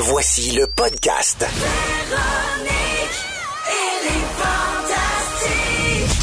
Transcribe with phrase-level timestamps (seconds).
[0.00, 1.44] Voici le podcast.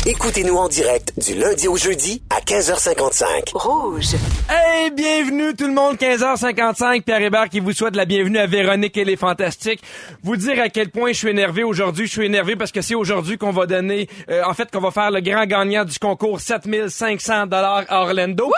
[0.05, 3.51] Écoutez-nous en direct du lundi au jeudi à 15h55.
[3.53, 4.15] Rouge.
[4.49, 8.95] Hey, bienvenue tout le monde, 15h55, Pierre Hébert qui vous souhaite la bienvenue à Véronique
[8.95, 9.81] et les Fantastiques.
[10.23, 12.07] Vous dire à quel point je suis énervé aujourd'hui.
[12.07, 14.91] Je suis énervé parce que c'est aujourd'hui qu'on va donner, euh, en fait, qu'on va
[14.91, 18.49] faire le grand gagnant du concours 7500 dollars à Orlando.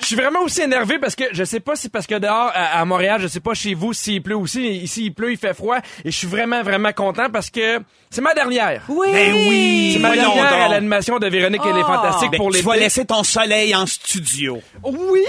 [0.00, 2.80] Je suis vraiment aussi énervé parce que je sais pas si parce que dehors à,
[2.80, 5.38] à Montréal, je sais pas chez vous s'il pleut aussi, mais ici il pleut, il
[5.38, 7.80] fait froid et je suis vraiment vraiment content parce que
[8.10, 8.82] c'est ma dernière.
[8.88, 9.08] Oui.
[9.12, 10.60] Ben oui, C'est ma dernière donc.
[10.60, 12.00] à l'animation de Véronique et les Ah.
[12.02, 14.60] Fantastiques Ben, pour les tu vas laisser ton soleil en studio.
[14.82, 15.24] Oui.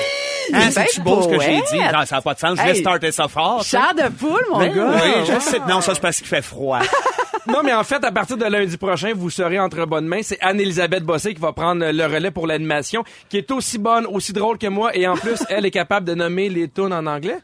[0.54, 1.80] Hein, ben c'est beau ce que j'ai dit?
[1.80, 2.58] Non, ça n'a pas de sens.
[2.58, 2.82] Je vais Hey.
[2.82, 3.64] starter ça fort.
[3.64, 3.80] ça.
[3.80, 4.92] Char de poule, mon Ben gars.
[5.04, 5.59] oui, je sais.
[5.68, 6.80] Non, ça c'est parce qu'il fait froid.
[7.48, 10.22] Non, mais en fait, à partir de lundi prochain, vous serez entre bonnes mains.
[10.23, 14.34] C'est Anne-Elisabeth Bossé qui va prendre le relais pour l'animation, qui est aussi bonne, aussi
[14.34, 17.38] drôle que moi, et en plus, elle est capable de nommer les tunes en anglais.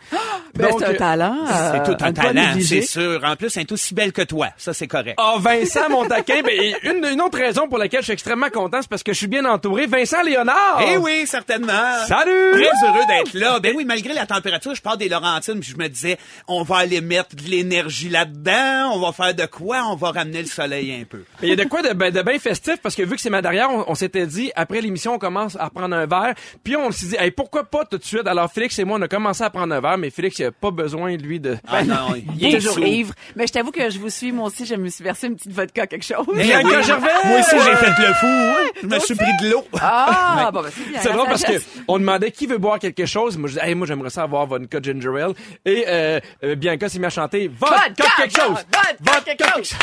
[0.55, 1.37] Ben, Donc, c'est un euh, talent.
[1.47, 3.21] C'est euh, tout un talent, c'est sûr.
[3.23, 4.47] En plus, elle est aussi belle que toi.
[4.57, 5.15] Ça, c'est correct.
[5.17, 8.79] Ah, Vincent, mon taquin, ben, une, une autre raison pour laquelle je suis extrêmement content,
[8.81, 9.85] c'est parce que je suis bien entouré.
[9.87, 10.81] Vincent Léonard!
[10.87, 11.71] Eh oui, certainement.
[12.07, 12.51] Salut!
[12.53, 13.59] Très heureux d'être là.
[13.59, 16.17] Ben oui, malgré la température, je pars des Laurentines, puis je me disais,
[16.47, 20.41] on va aller mettre de l'énergie là-dedans, on va faire de quoi, on va ramener
[20.41, 21.23] le soleil un peu.
[21.41, 23.29] Il y a de quoi de, ben, de bien festif parce que vu que c'est
[23.29, 26.33] ma derrière, on, on s'était dit après l'émission on commence à prendre un verre,
[26.63, 28.27] puis on s'est dit hey, pourquoi pas tout de suite?
[28.27, 30.51] Alors Félix et moi on a commencé à prendre un verre, mais Félix il a
[30.51, 31.57] pas besoin lui de.
[31.67, 33.13] Ah non, Il est toujours ivre.
[33.35, 35.51] Mais je t'avoue que je vous suis, moi aussi, je me suis versé une petite
[35.51, 36.25] vodka, quelque chose.
[36.37, 36.83] Eh Bianca oui.
[36.83, 37.07] Gervais!
[37.25, 38.25] Moi aussi, j'ai fait le fou.
[38.27, 38.57] hein.
[38.81, 39.65] Je me suis pris de l'eau.
[39.79, 40.99] Ah, bon, ben, c'est bien.
[41.01, 41.53] C'est drôle parce que
[41.87, 43.37] on demandait qui veut boire quelque chose.
[43.37, 45.33] Moi je disais hey, moi j'aimerais ça avoir vodka ginger ale
[45.65, 48.57] et euh, euh, Bianca s'est mis à chanter vodka, Vodka, quelque chose.
[48.99, 49.73] vodka quelque chose.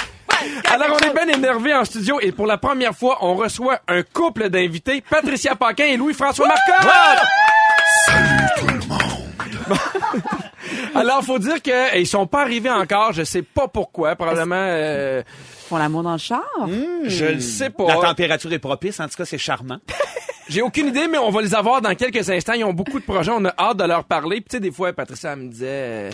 [0.70, 4.03] Alors on est bien énervé en studio et pour la première fois on reçoit un
[4.03, 6.92] couple d'invités, Patricia Paquin et Louis-François Marcotte.
[10.94, 13.12] Alors, faut dire que eh, ils sont pas arrivés encore.
[13.12, 14.16] Je sais pas pourquoi.
[14.16, 16.42] Probablement, euh, Ils font l'amour dans le char?
[17.05, 17.86] je le sais pas.
[17.86, 19.78] La température est propice, en tout cas, c'est charmant.
[20.48, 22.54] J'ai aucune idée, mais on va les avoir dans quelques instants.
[22.54, 23.32] Ils ont beaucoup de projets.
[23.34, 24.36] On a hâte de leur parler.
[24.36, 26.10] Puis, tu sais, des fois, Patricia elle me disait, euh,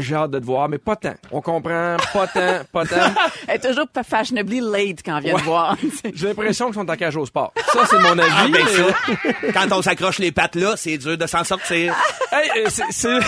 [0.00, 1.14] j'ai hâte de te voir, mais pas tant.
[1.30, 2.96] On comprend, pas tant, pas tant.
[3.46, 5.40] Elle est toujours pas fashionably late quand on vient Ouais.
[5.40, 5.76] de voir.
[6.14, 7.52] J'ai l'impression qu'ils sont en cage au sport.
[7.72, 8.32] Ça, c'est mon avis.
[8.34, 11.94] Ah, ben mais- ça, quand on s'accroche les pattes là, c'est dur de s'en sortir.
[12.34, 13.18] Hey, euh, c'est- c'est...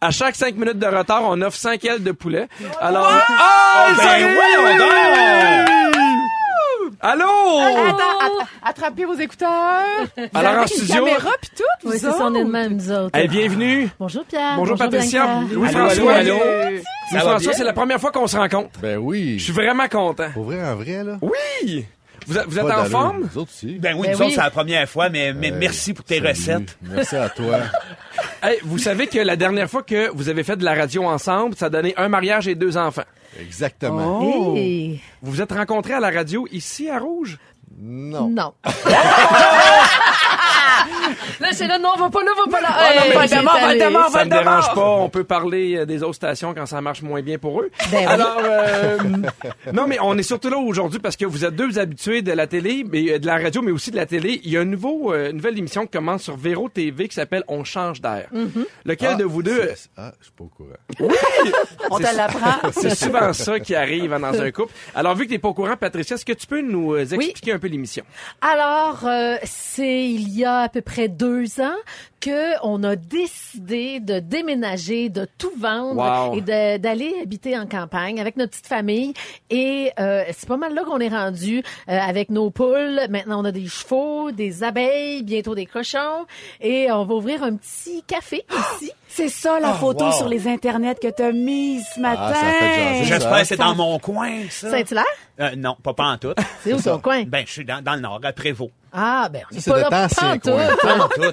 [0.00, 2.46] à chaque cinq minutes de retard, on offre cinq ailes de poulet.
[2.80, 3.08] Alors...
[3.10, 4.34] Ah, ben ça y est!
[4.34, 6.03] voyons donc!
[7.06, 7.26] Allô?
[7.60, 9.50] Attends, att- attrapez vos écouteurs.
[10.32, 12.50] Alors, en studio- caméra pis tout, vous Oui, c'est ça, on est de autres?
[12.52, 13.18] même, nous autres.
[13.18, 13.90] Hey, bienvenue.
[14.00, 14.56] Bonjour Pierre.
[14.56, 15.26] Bonjour, Patricia.
[15.26, 15.54] Bianca.
[15.54, 16.12] Louis-François.
[16.14, 16.70] Allô, allô, allô.
[17.10, 17.52] Louis-François, bien?
[17.52, 18.80] c'est la première fois qu'on se rencontre.
[18.80, 19.38] Ben oui.
[19.38, 20.30] Je suis vraiment content.
[20.32, 21.18] Pour vrai, en vrai, là?
[21.20, 21.84] Oui!
[22.26, 22.90] Vous, êtes- vous êtes Pas en d'allure.
[22.90, 23.18] forme?
[23.20, 23.66] Nous autres aussi.
[23.78, 24.24] Ben oui, Ben nous oui.
[24.24, 26.28] autres, c'est la première fois, mais, mais Euh, merci pour tes salut.
[26.28, 26.78] recettes.
[26.80, 27.58] Merci à toi.
[28.42, 31.56] Hey, vous savez que la dernière fois que vous avez fait de la radio ensemble,
[31.56, 33.02] ça a donné un mariage et deux enfants.
[33.40, 34.20] Exactement.
[34.22, 34.56] Oh.
[34.56, 35.00] Hey.
[35.22, 37.38] Vous vous êtes rencontrés à la radio ici à Rouge?
[37.78, 38.28] Non.
[38.28, 38.54] Non.
[41.40, 42.68] là, c'est là, non, on va pas là, on va pas là.
[42.70, 43.14] non, Hey, allé.
[43.14, 43.54] Voldemort,
[44.10, 44.42] Ça me Voldemort.
[44.44, 47.60] dérange pas, on peut parler euh, des autres stations quand ça marche moins bien pour
[47.60, 47.70] eux.
[47.90, 48.04] Ben oui.
[48.06, 48.98] Alors, euh,
[49.72, 52.46] non, mais on est surtout là aujourd'hui parce que vous êtes deux habitués de la
[52.46, 54.40] télé, mais euh, de la radio, mais aussi de la télé.
[54.44, 54.70] Il y a euh, une
[55.36, 58.28] nouvelle émission qui commence sur Véro TV qui s'appelle On change d'air.
[58.34, 58.64] Mm-hmm.
[58.84, 60.70] Lequel Ah, de vous deux Ah, je suis pas au courant.
[61.90, 62.70] On te l'apprend.
[62.72, 64.72] C'est souvent ça qui arrive hein, dans un couple.
[64.94, 67.58] Alors, vu que t'es pas au courant, Patricia, est-ce que tu peux nous expliquer un
[67.58, 68.04] peu l'émission?
[68.40, 71.23] Alors, euh, c'est il y a à peu près deux
[71.60, 71.76] ans
[72.24, 76.38] que on a décidé de déménager, de tout vendre Wow.
[76.38, 79.12] et d'aller habiter en campagne avec notre petite famille.
[79.50, 83.00] Et euh, c'est pas mal là qu'on est rendu euh, avec nos poules.
[83.10, 86.24] Maintenant, on a des chevaux, des abeilles, bientôt des cochons.
[86.62, 88.46] Et on va ouvrir un petit café
[88.80, 88.90] ici.
[89.06, 90.12] C'est ça, la photo wow.
[90.12, 92.32] sur les internets que t'as mise ce matin.
[92.34, 93.04] Ah, jaser.
[93.04, 94.70] J'espère que c'est dans mon coin, ça.
[94.70, 95.04] Saint-Hilaire?
[95.40, 96.32] Euh, non, pas, pas en tout.
[96.62, 97.24] C'est où ton coin?
[97.24, 98.70] Ben, je suis dans, dans le nord, à Prévost.
[98.92, 99.90] Ah, ben, on est c'est pas là.
[99.90, 100.52] Pas en tout.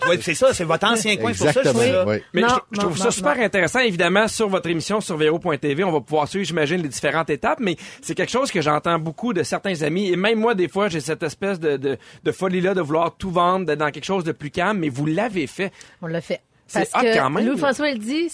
[0.10, 2.08] Oui, c'est ça, c'est votre ancien coin, pour ça je.
[2.08, 2.18] Oui.
[2.34, 3.44] Mais Non, je, trouve non, ça super non.
[3.44, 5.84] intéressant, évidemment, sur votre émission sur Véro.tv.
[5.84, 9.34] On va pouvoir suivre, j'imagine, les différentes étapes, mais c'est quelque chose que j'entends beaucoup
[9.34, 10.10] de certains amis.
[10.12, 13.32] Et même moi, des fois, j'ai cette espèce de, de, de folie-là de vouloir tout
[13.32, 15.72] vendre, d'être dans quelque chose de plus calme, mais vous l'avez fait.
[16.02, 16.42] On l'a fait.
[16.68, 17.46] C'est Parce hot que quand même.
[17.46, 18.30] Louis-François, il dit,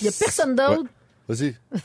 [0.00, 0.84] il y a personne d'autre.
[1.30, 1.54] Vas-y.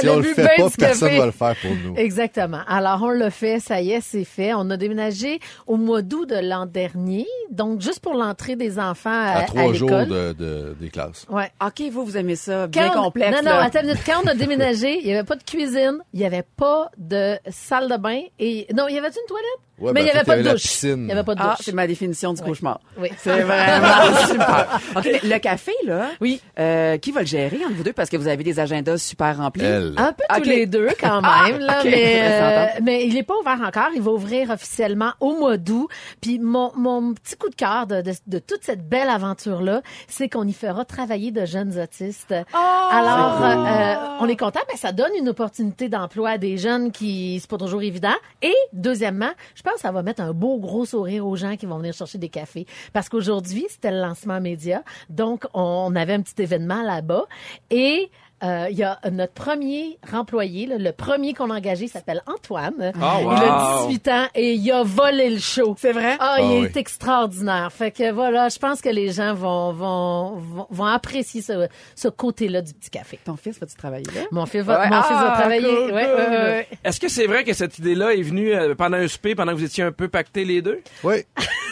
[0.00, 1.18] Si on le fait pas, personne café.
[1.18, 1.94] va le faire pour nous.
[1.96, 2.60] Exactement.
[2.66, 4.54] Alors, on l'a fait, ça y est, c'est fait.
[4.54, 9.10] On a déménagé au mois d'août de l'an dernier, donc juste pour l'entrée des enfants
[9.10, 11.26] à, À trois jours de, de- des classes.
[11.28, 11.50] Ouais.
[11.62, 13.30] OK, vous, vous aimez ça, bien Quand on- complexe.
[13.36, 13.64] Non, non, là.
[13.64, 14.02] attends une minute.
[14.06, 17.36] Quand on a déménagé, il n'y avait pas de cuisine, il n'y avait pas de
[17.50, 18.66] salle de bain et...
[18.74, 19.60] Non, il y avait une toilette?
[19.78, 20.62] Ouais, Mais il ben, n'y avait pas de douche.
[20.62, 20.90] piscine.
[20.90, 21.66] Il n'y avait pas de Ah, douche.
[21.66, 22.46] c'est ma définition du Oui.
[22.48, 22.80] cauchemar.
[22.96, 23.08] Oui.
[23.18, 24.80] C'est vraiment super.
[24.96, 26.40] OK, mais le café, là, Oui.
[26.60, 27.92] euh, qui va le gérer entre vous deux?
[27.92, 29.64] Parce que vous avez des agendas super remplis.
[29.64, 29.94] Elle.
[29.96, 33.34] Un peu tous les deux quand Ah, même là, mais euh, mais il est pas
[33.40, 33.88] ouvert encore.
[33.96, 35.88] Il va ouvrir officiellement au mois d'août.
[36.20, 39.82] Puis mon, mon petit coup de cœur de, de, de toute cette belle aventure là,
[40.06, 42.32] c'est qu'on y fera travailler de jeunes autistes.
[42.52, 47.38] Alors euh, on est content, mais ça donne une opportunité d'emploi à des jeunes qui
[47.40, 48.14] c'est pas toujours évident.
[48.42, 51.66] Et deuxièmement, je pense que ça va mettre un beau gros sourire aux gens qui
[51.66, 52.66] vont venir chercher des cafés.
[52.92, 57.24] Parce qu'aujourd'hui c'était le lancement média, donc on avait un petit événement là-bas.
[57.70, 58.10] Et
[58.44, 62.92] euh, il y a notre premier remployé, là, le premier qu'on a engagé s'appelle Antoine.
[63.00, 63.32] Ah, Il wow.
[63.32, 65.74] a 18 ans et il a volé le show.
[65.78, 66.16] C'est vrai?
[66.20, 66.64] Ah, Ah il oui.
[66.66, 67.70] est extraordinaire.
[67.72, 72.08] Fait que voilà, je pense que les gens vont vont vont, vont apprécier ce, ce
[72.08, 73.18] côté-là du petit café.
[73.24, 74.22] Ton fils va-tu travailler là?
[74.30, 74.88] Mon fils va, Ouais.
[74.90, 75.62] mon fils va Ah, travailler.
[75.62, 76.14] cool, Ouais, cool.
[76.14, 76.68] ouais, ouais, ouais.
[76.84, 79.58] Est-ce que c'est vrai que cette idée-là est venue euh, pendant un souper, pendant que
[79.58, 80.80] vous étiez un peu pactés les deux?
[81.02, 81.24] Oui.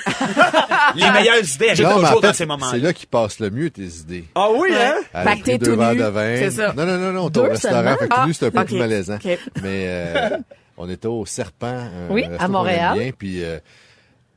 [0.96, 2.72] Les meilleures idées arrivent en toujours fait, dans ces moments-là.
[2.72, 4.24] C'est là qu'ils passent le mieux tes idées.
[4.34, 4.94] Ah oui, hein?
[5.44, 6.36] Deux tout nu, de vin.
[6.36, 6.61] c'est ça.
[6.76, 7.74] Non, non, non, non, on était Deux au restaurant.
[7.74, 7.96] seulement?
[8.10, 8.66] Ah, nu, c'était un peu ok.
[8.66, 9.16] plus malaisant.
[9.16, 9.38] Ok.
[9.62, 10.30] Mais euh,
[10.76, 11.66] on était au Serpent.
[11.66, 12.98] un Oui, resto à Montréal.
[12.98, 13.58] Bien, puis euh,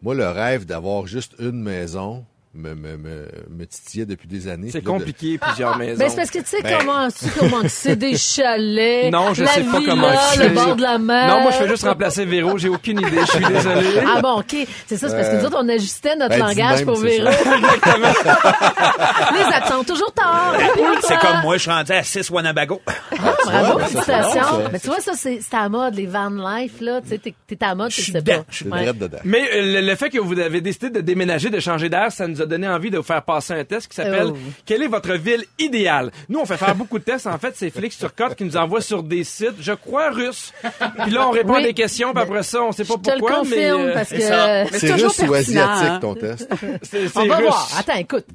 [0.01, 2.25] moi, le rêve d'avoir juste une maison
[2.55, 4.69] me, me, me, me titillait depuis des années.
[4.71, 5.99] C'est de- compliqué, plusieurs maisons.
[5.99, 9.11] Ben, c'est parce que tu sais Ben- comment, tu comment que c'est des chalets.
[9.11, 10.47] Non, je la sais pas villa, comment c'est.
[10.49, 11.27] le bord de la mer.
[11.27, 12.57] Non, moi, je fais juste remplacer Véro.
[12.57, 13.19] J'ai aucune idée.
[13.21, 13.87] Je suis désolé.
[14.07, 14.55] Ah bon, ok.
[14.87, 16.97] C'est ça, c'est parce que Euh, nous autres, on ajustait notre ben, langage même, pour
[16.97, 17.29] Véro.
[17.31, 18.39] ça.
[19.33, 20.55] Les attentes toujours tard.
[21.01, 22.81] C'est comme moi, je suis rendu à 6 Wanabago.
[22.87, 24.63] Ah, bravo, ben, c'est félicitations.
[24.71, 27.01] Mais tu vois, ça, c'est à la mode, les van life, là.
[27.01, 28.45] Tu sais, t'es- à la mode, Je tu suis sais dedans, pas.
[28.49, 29.17] je suis dedans.
[29.23, 32.27] Mais euh, le, le fait que vous avez décidé de déménager, de changer d'air, ça
[32.27, 34.37] nous a donné envie de vous faire passer un test qui s'appelle Oh.
[34.65, 36.11] Quelle est votre ville idéale?
[36.29, 37.27] Nous, on fait faire beaucoup de tests.
[37.27, 40.53] En fait, c'est Félix Turcotte qui nous envoie sur des sites, je crois, russes.
[41.03, 41.63] Puis là, on répond Oui.
[41.63, 43.69] à des questions, puis après ça, on sait pas Je te le pourquoi, mais...
[43.71, 44.93] euh, parce c'est que...
[45.03, 45.57] Russe ou asiatique,
[45.87, 45.99] hein.
[46.01, 46.47] ton test?
[46.83, 47.45] c'est- c'est On va russe.
[47.47, 47.69] voir.
[47.77, 48.25] Attends, écoute.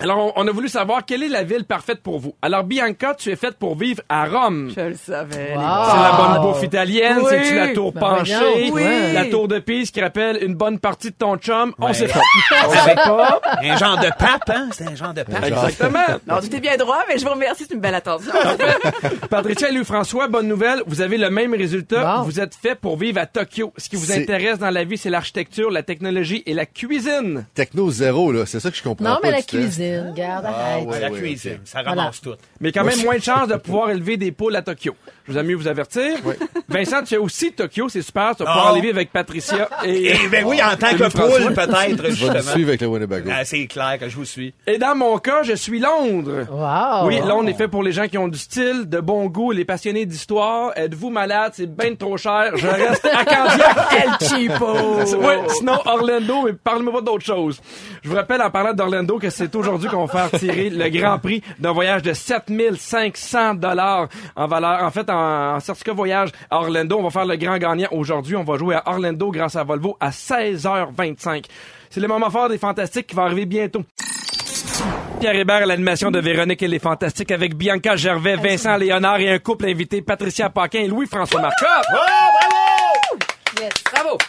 [0.00, 2.34] Alors, on, on a voulu savoir quelle est la ville parfaite pour vous.
[2.42, 4.70] Alors, Bianca, tu es faite pour vivre à Rome.
[4.76, 5.54] Je le savais.
[5.56, 5.60] Wow.
[5.60, 7.26] C'est la bonne bouffe italienne, Oui.
[7.30, 8.82] c'est-tu la tour Ben penchée, oui.
[9.14, 11.94] la tour de Pise qui rappelle une bonne partie de ton chum, on Ouais.
[11.94, 12.20] sait pas.
[12.68, 13.40] on sait pas.
[13.62, 14.68] Un genre de pape, hein?
[14.72, 15.44] C'est un genre de pape.
[15.44, 16.04] Exactement.
[16.26, 18.32] Non, tout est bien droit, mais je vous remercie, c'est une belle attention.
[19.30, 22.16] Patricia et Louis-François, bonne nouvelle, vous avez le même résultat.
[22.18, 22.22] Bon.
[22.24, 23.72] Vous êtes fait pour vivre à Tokyo.
[23.76, 27.46] Ce qui vous intéresse dans la vie, c'est l'architecture, la technologie et la cuisine.
[27.54, 28.44] Techno zéro, là.
[28.46, 29.44] C'est ça que je comprends Non, pas mais la du
[29.78, 30.86] cuisine, regarde, Ah, arrête.
[30.88, 31.00] ouais.
[31.00, 32.34] la oui, cuisine, ça ramasse tout.
[32.60, 34.94] Mais quand même moins de chances de pouvoir élever des poules à Tokyo.
[35.26, 36.16] Je vous ai mieux vous avertir.
[36.68, 38.34] Vincent, tu es aussi Tokyo, c'est super.
[38.36, 40.12] Tu vas pouvoir élever avec Patricia et...
[40.24, 43.30] Eh ben oui, en tant que poule, peut-être, Je suivre avec le Winnebago.
[43.32, 44.54] Ah, c'est clair que je vous suis.
[44.66, 46.46] Et dans mon cas, je suis Londres.
[46.50, 47.06] Wow.
[47.08, 49.64] Oui, Londres est fait pour les gens qui ont du style, de bon goût, les
[49.66, 50.72] passionnés d'histoire.
[50.76, 51.52] Êtes-vous malade?
[51.54, 52.52] C'est bien trop cher.
[52.56, 53.76] Je reste à Candiac.
[54.22, 54.66] El Chipo!
[55.18, 57.60] Oui, sinon Orlando, mais parlez-moi pas d'autre chose.
[58.02, 61.18] Je vous rappelle en parlant d'Orlando que c'est aujourd'hui qu'on va faire tirer le grand
[61.18, 64.82] prix d'un voyage de 7500 dollars en valeur.
[64.82, 68.36] En fait, en, en certificat voyage à Orlando, on va faire le grand gagnant aujourd'hui.
[68.36, 71.44] On va jouer à Orlando grâce à Volvo à 16h25.
[71.90, 73.82] C'est le moment fort des Fantastiques qui va arriver bientôt.
[75.20, 79.30] Pierre Hébert à l'animation de Véronique et les Fantastiques avec Bianca Gervais, Vincent Léonard et
[79.30, 81.86] un couple invité, Patricia Paquin et Louis-François Marcotte.
[81.90, 82.57] Bravo!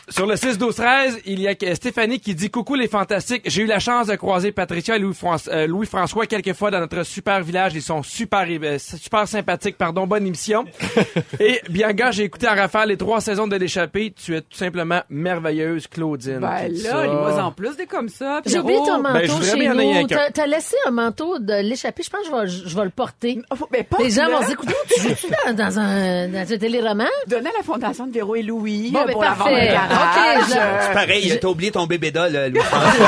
[0.10, 3.44] Sur le 6 12 13, il y a que- Stéphanie qui dit coucou les fantastiques.
[3.46, 7.04] J'ai eu la chance de croiser Patricia et Louis-François euh, Louis-François quelques fois dans notre
[7.04, 7.74] super village.
[7.76, 9.78] Ils sont super euh, super sympathiques.
[9.78, 10.66] Pardon, bonne émission.
[11.40, 14.12] et Bianca, j'ai écouté à rafale les trois saisons de l'échappée.
[14.12, 16.40] Tu es tout simplement merveilleuse, Claudine.
[16.40, 18.42] Ben là, lis-moi en plus des comme ça.
[18.46, 20.08] J'ai oublié ton manteau Ben, je voudrais chez en nous.
[20.34, 22.04] T'as laissé un manteau de l'échappée.
[22.04, 23.42] Je pense que je vais, je vais le porter.
[23.52, 27.08] Oh, ben, Les gens vont se dire, tu dans, dans un, dans un téléroman?
[27.28, 29.68] Donner à la Fondation de Véro et Louis Bon, euh, ben, pour la vente parfait.
[29.68, 30.42] de garage.
[30.42, 33.08] Ok, je- Euh, C'est pareil, t'as oublié ton bébé doll, euh, Louis-François,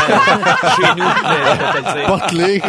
[0.76, 1.04] chez nous.
[1.04, 2.06] je vais te le dire.
[2.08, 2.62] Porte-clés.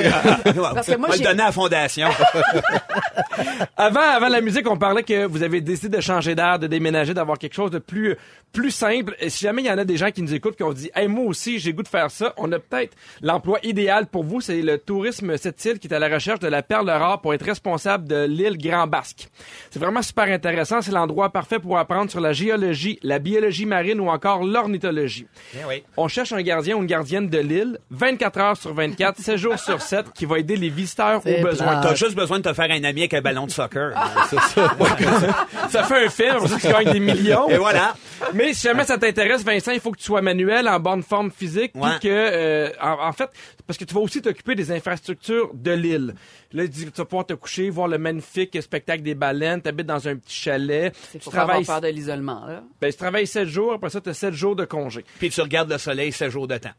[0.75, 2.09] Parce que moi, On va le donner à la fondation.
[3.77, 7.15] Avant, avant la musique, on parlait que vous avez décidé de changer d'air, de déménager,
[7.15, 8.17] d'avoir quelque chose de plus,
[8.53, 9.17] plus simple.
[9.19, 10.91] Et si jamais il y en a des gens qui nous écoutent qui ont dit,
[10.95, 14.41] hey, moi aussi, j'ai goût de faire ça, on a peut-être l'emploi idéal pour vous.
[14.41, 17.35] C'est le tourisme cette île qui est à la recherche de la perle rare pour
[17.35, 19.29] être responsable de l'île Grand Basque.
[19.71, 20.81] C'est vraiment super intéressant.
[20.83, 23.32] C'est l'endroit parfait pour apprendre sur la géologie, la biologie
[23.67, 25.27] marine ou encore l'ornithologie.
[25.55, 25.83] Eh oui.
[25.97, 29.59] On cherche un gardien ou une gardienne de l'île, 24 heures sur 24, 7 jours
[29.59, 31.67] sur 7, qui va aider les visiteurs C'est au besoin.
[31.69, 31.83] plate.
[31.83, 33.93] T'as juste besoin de te faire un ami avec un ballon de soccer.
[34.29, 34.77] C'est ça.
[35.71, 37.49] Ça fait un film, pour ça tu gagnes des millions.
[37.49, 37.95] Et voilà.
[38.35, 41.31] Mais si jamais ça t'intéresse, Vincent, il faut que tu sois manuel, en bonne forme
[41.31, 41.99] physique, puis Ouais.
[42.01, 43.31] que, euh, en, en fait,
[43.67, 46.15] parce que tu vas aussi t'occuper des infrastructures de l'île.
[46.53, 50.17] Là, tu vas pouvoir te coucher, voir le magnifique spectacle des baleines, t'habites dans un
[50.17, 50.95] petit chalet.
[51.11, 52.63] C'est Tu travailles, peur de l'isolement, là.
[52.81, 55.05] ben, tu travailles travailles 7 jours, après ça, tu as 7 jours de congé.
[55.19, 56.71] Puis tu regardes le soleil 7 jours de temps.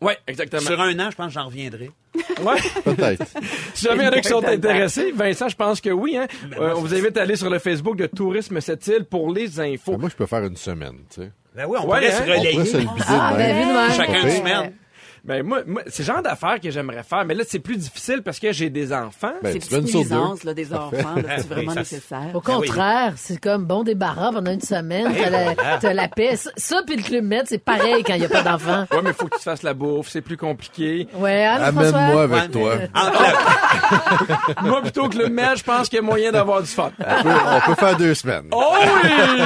[0.00, 0.62] Ouais, exactement.
[0.62, 1.90] Sur un an, je pense que j'en reviendrai.
[2.42, 2.56] Ouais.
[2.84, 3.22] Peut-être.
[3.74, 6.16] Si jamais il y en a qui sont intéressés, Vincent, je pense que oui.
[6.16, 6.26] Hein?
[6.58, 9.60] Euh, on vous invite à aller sur le Facebook de Tourisme cette île pour les
[9.60, 9.92] infos.
[9.92, 11.30] Ben, moi, je peux faire une semaine, tu sais.
[11.54, 12.10] Ben oui, on Ouais, pourrait hein?
[12.16, 12.64] se On pourrait relayer.
[12.64, 13.90] se le Ah, ben.
[13.92, 14.72] Chacun une semaine.
[15.24, 18.22] Ben moi, moi c'est le genre d'affaires que j'aimerais faire, mais là c'est plus difficile
[18.22, 19.32] parce que j'ai des enfants.
[19.42, 19.80] Ben, C'est deux.
[19.80, 22.30] nuisance, là, des enfants, là, c'est vraiment Oui, ça, nécessaire.
[22.34, 26.36] Au contraire, c'est comme bon débarras pendant une semaine, t'as la, t'as la paix.
[26.36, 28.86] Ça, ça puis le club med, c'est pareil quand il n'y a pas d'enfants.
[28.90, 31.06] Ouais, mais faut que tu te fasses la bouffe, c'est plus compliqué.
[31.14, 32.22] Ouais, Amène-moi François.
[32.22, 32.76] avec Ouais, toi.
[34.62, 36.90] Moi plutôt que le match, je pense qu'il y a moyen d'avoir du fun.
[36.98, 38.46] On peut, on peut faire deux semaines.
[38.52, 39.40] Oh oui!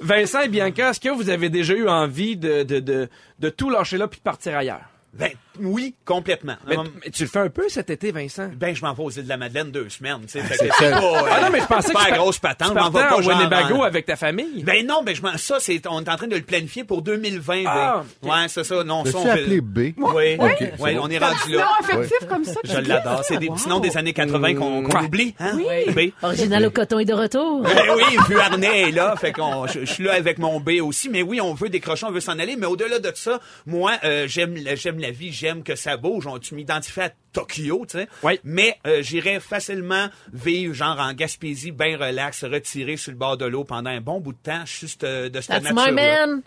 [0.00, 3.70] Vincent et Bianca, est-ce que vous avez déjà eu envie de, de, de, de tout
[3.70, 4.80] lâcher là puis de partir ailleurs?
[5.12, 6.56] Ben, oui, complètement.
[6.66, 8.50] Mais, Hum, mais tu le fais un peu cet été, Vincent?
[8.56, 10.40] Ben, je m'en vais aux îles de la Madeleine deux semaines, tu sais.
[10.40, 12.68] Fait que c'est pas, euh, Ah non, mais je pensais pas que tu grosse patente.
[12.68, 14.62] Tu Je m'en vais partais pas Winnebago en- avec ta famille?
[14.64, 17.02] Ben non, ben je m'en, ça, c'est, on est en train de le planifier pour
[17.02, 17.64] 2020.
[17.66, 18.28] Ah, ben.
[18.30, 18.82] Ouais, c'est ça.
[18.84, 19.78] Non, ça, on fait- appeler B?
[19.96, 21.00] Oui, Ok, oui, bon.
[21.02, 21.68] on est rendu Non, là.
[21.80, 22.60] affectif comme ça.
[22.64, 23.22] Je l'adore.
[23.24, 25.56] C'est des petits noms des années 80 qu'on, qu'on oublie, hein?
[25.56, 25.92] Oui.
[26.10, 26.12] B.
[26.24, 27.62] Original au coton et de retour.
[27.62, 31.08] Ben oui, puis Arnais est là, fait qu'on, je, suis là avec mon B aussi.
[31.08, 32.56] Mais oui, on veut décrocher, on veut s'en aller.
[32.56, 36.26] Mais au-delà de ça, moi, euh, j'aime, la- j'aime la vie, j'aime que ça bouge.
[36.26, 38.08] On, tu m'identifie à Tokyo, tu sais.
[38.22, 38.40] Oui.
[38.44, 43.44] Mais euh, j'irais facilement vivre genre en Gaspésie, bien relax, retiré sur le bord de
[43.44, 45.92] l'eau pendant un bon bout de temps, juste euh, de cette That's nature.
[45.92, 46.42] my man.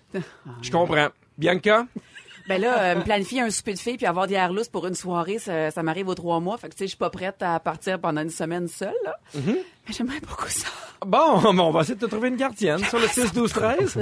[0.64, 1.10] Je comprends.
[1.38, 1.86] Bianca?
[2.48, 4.88] Ben là, euh, me planifier un souper de filles puis avoir des airs lousses pour
[4.88, 6.58] une soirée, ça, ça m'arrive aux trois mois.
[6.58, 8.94] Fait que tu sais, je suis pas prête à partir pendant une semaine seule.
[9.04, 9.18] Là.
[9.38, 9.56] Mm-hmm.
[9.88, 10.68] Mais j'aimerais beaucoup ça.
[11.06, 13.98] Bon, bon, on va essayer de te trouver une gardienne sur le 6, 12, 13.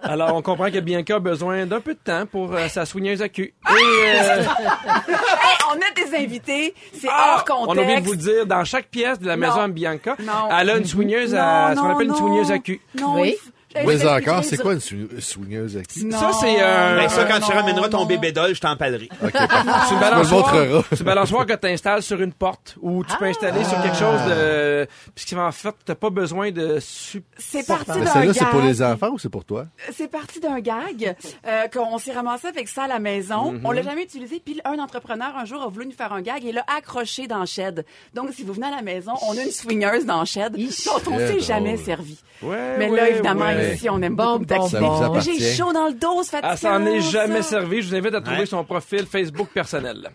[0.00, 3.20] Alors, on comprend que Bianca a besoin d'un peu de temps pour euh, sa soigneuse
[3.20, 3.52] à cul.
[3.68, 7.68] Et, euh, Hey, on a des invités, c'est ah, hors contexte.
[7.68, 9.48] on a oublié de vous le dire, dans chaque pièce de la Non.
[9.48, 10.48] maison à Bianca, Non.
[10.58, 12.80] elle a une soigneuse à, ce qu'on Non, appelle une soigneuse à cul.
[12.98, 13.34] Non, Oui.
[13.36, 16.04] il Mais encore, c'est quoi une sou- swingeuse à qui?
[16.04, 16.18] Non.
[16.18, 18.06] Ça, c'est un- Ben, ça, quand Non, tu ramèneras ton non.
[18.06, 19.08] bébé doll, je t'en parlerai.
[19.22, 19.48] Ok, parfait.
[19.48, 20.82] C'est une Tu me le balançoire, montreras.
[20.90, 23.96] c'est une balançoire que tu installes sur une porte ou tu peux installer sur quelque
[23.96, 24.86] chose de...
[25.14, 26.78] Puisqu'en fait, t'as pas besoin de...
[26.80, 28.68] C'est parti d'un celle-là, c'est pour gag.
[28.68, 29.66] les enfants ou c'est pour toi?
[29.92, 31.14] C'est parti d'un gag
[31.46, 33.60] euh, qu'on s'est ramassé avec ça à la maison.
[33.64, 34.40] On l'a jamais utilisé.
[34.44, 37.40] Puis un entrepreneur un jour a voulu nous faire un gag et l'a accroché dans
[37.40, 37.84] le shed.
[38.14, 41.12] Donc si vous venez à la maison, on a une swingeuse dans le shed dont
[41.12, 42.18] on s'est jamais servi.
[42.42, 43.61] Ouais, Mais ouais, là évidemment ouais.
[43.74, 44.68] Ici on aime Bon, beaucoup bon.
[44.68, 45.20] Ça.
[45.20, 46.72] J'ai chaud dans le dos, c'est Elle fatigant.
[46.74, 47.48] s'en est jamais ça.
[47.50, 47.82] servi.
[47.82, 48.46] Je vous invite à trouver Ouais.
[48.46, 50.10] son profil Facebook personnel.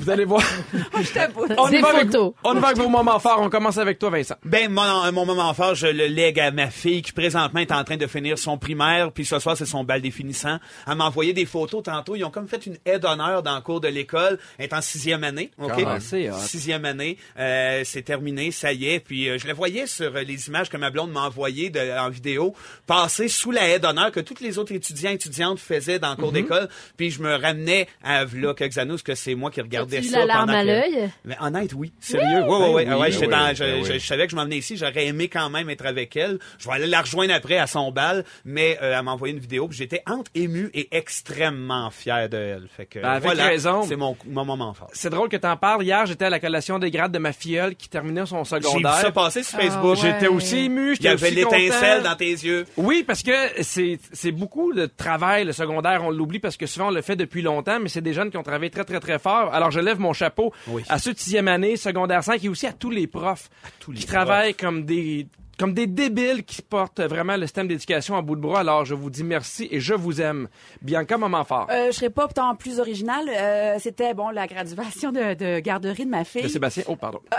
[0.00, 0.42] Vous allez voir.
[1.00, 1.46] Je t'avoue.
[1.56, 2.32] On y Des va avec- photos.
[2.44, 3.40] on y va avec vos moments forts.
[3.40, 4.34] On commence avec toi, Vincent.
[4.44, 7.84] Ben, mon, mon moment fort, je le lègue à ma fille qui présentement est en
[7.84, 10.58] train de finir son primaire, puis ce soir, c'est son bal définissant.
[10.86, 12.16] Elle m'a envoyé des photos tantôt.
[12.16, 14.38] Ils ont comme fait une aide d'honneur dans le cours de l'école.
[14.58, 15.72] Elle est en sixième année, OK?
[16.00, 16.34] C'est hot.
[16.38, 17.16] Sixième année.
[17.38, 19.00] Euh, c'est terminé, ça y est.
[19.00, 21.98] Puis euh, je la voyais sur euh, les images que ma blonde m'a envoyées de-
[21.98, 22.54] en vidéo,
[22.88, 26.14] passer sous la aide d'honneur que tous les autres étudiants et étudiantes faisaient dans le
[26.16, 26.20] Mhm.
[26.20, 26.68] cours d'école.
[26.96, 30.18] Puis je me ramenais à là, quelques années, parce que c'est moi qui regardais ça.
[30.20, 31.10] la larme pendant à que- l'œil?
[31.24, 31.92] mais honnête, oui.
[32.00, 32.42] Sérieux?
[32.48, 32.84] Oui, oui, oui.
[32.86, 33.98] Ben oui, oui, dans, je, ben je- oui.
[34.00, 34.76] je savais que je m'en venais ici.
[34.76, 36.38] J'aurais aimé quand même être avec elle.
[36.58, 39.40] Je vais aller la rejoindre après à son bal, mais euh, elle m'a envoyé une
[39.40, 39.68] vidéo.
[39.70, 42.68] J'étais entre ému et extrêmement fier de elle.
[42.74, 43.82] Fait que Ben, avec voilà, raison.
[43.82, 44.88] c'est mon, mon moment fort.
[44.94, 45.84] C'est drôle que t'en parles.
[45.84, 48.62] Hier, j'étais à la collation des grades de ma filleule qui terminait son J'ai vu
[48.62, 48.94] secondaire.
[48.94, 49.96] ça passer sur Facebook.
[49.96, 50.12] ouais.
[50.12, 50.94] J'étais aussi ému.
[50.98, 52.64] Il y avait l'étincelle dans tes yeux.
[52.78, 53.32] Oui, parce que
[53.62, 56.04] c'est beaucoup de travail, le secondaire.
[56.04, 58.36] On l'oublie parce que souvent, on le fait depuis longtemps, mais c'est des jeunes qui
[58.36, 59.52] ont travaillé très, très, très fort.
[59.52, 60.82] Alors, je lève mon chapeau Oui.
[60.88, 63.98] à ceux de sixième année, secondaire 5 et aussi à tous les profs tous les
[63.98, 64.14] qui profs.
[64.14, 65.26] travaillent comme des
[65.58, 68.60] comme des débiles qui portent vraiment le système d'éducation à bout de bras.
[68.60, 70.48] Alors, je vous dis merci et je vous aime.
[70.82, 71.66] Bianca, moment fort.
[71.70, 73.28] Euh, je serais pas tant plus original.
[73.28, 76.42] Euh, C'était bon la graduation de, de garderie de ma fille.
[76.42, 76.84] De Sébastien.
[76.86, 77.20] Oh, pardon.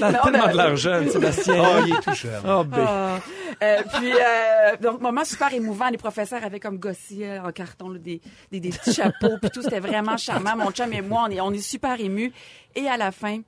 [0.00, 1.54] Non, Tellement ben- de l'argent, Sébastien.
[1.58, 2.42] Oh, il est tout jeune.
[2.46, 2.84] Oh, ben.
[2.86, 3.18] Ah.
[3.62, 5.88] Euh, puis, euh, donc, moment super émouvant.
[5.88, 8.20] Les professeurs avaient comme gossé euh, en carton là, des,
[8.52, 9.62] des, des petits chapeaux, puis tout.
[9.62, 10.56] C'était vraiment charmant.
[10.56, 12.32] Mon chum et moi, on est, on est super émus.
[12.74, 13.40] Et à la fin,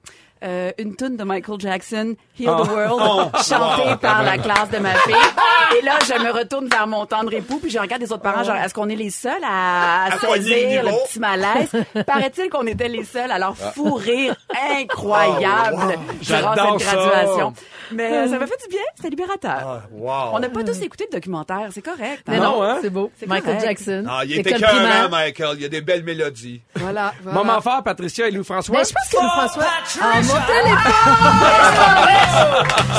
[0.42, 4.94] euh, une tune de Michael Jackson, Heal the World, chantée par la classe de ma
[4.94, 5.14] fille.
[5.78, 8.42] Et là, je me retourne vers mon tendre époux, puis je regarde les autres parents,
[8.42, 11.70] genre, est-ce qu'on est les seuls à, à le saisir le petit malaise?
[12.06, 13.30] Paraît-il qu'on était les seuls.
[13.30, 14.34] Alors, fou rire
[14.72, 16.96] incroyable durant J'adore cette ça.
[16.96, 17.54] graduation.
[17.92, 19.50] Mais euh, ça m'a fait du bien, c'était libérateur.
[19.60, 20.30] Ah, wow.
[20.34, 22.22] On n'a pas tous écouté le documentaire, c'est correct.
[22.28, 22.42] Mais hein?
[22.42, 22.78] non, non, hein?
[22.80, 23.10] c'est beau.
[23.18, 23.64] C'est Michael correct.
[23.66, 24.04] Jackson.
[24.08, 25.10] Ah, il École écœurant, primaire.
[25.10, 25.56] Michael.
[25.56, 26.62] Il y a des belles mélodies.
[26.76, 27.12] Voilà.
[27.22, 27.38] voilà.
[27.38, 28.78] Moment fort, Patricia et Louis-François.
[28.78, 29.64] Mais je pense que le François.
[30.00, 32.20] Ah, mon téléphone!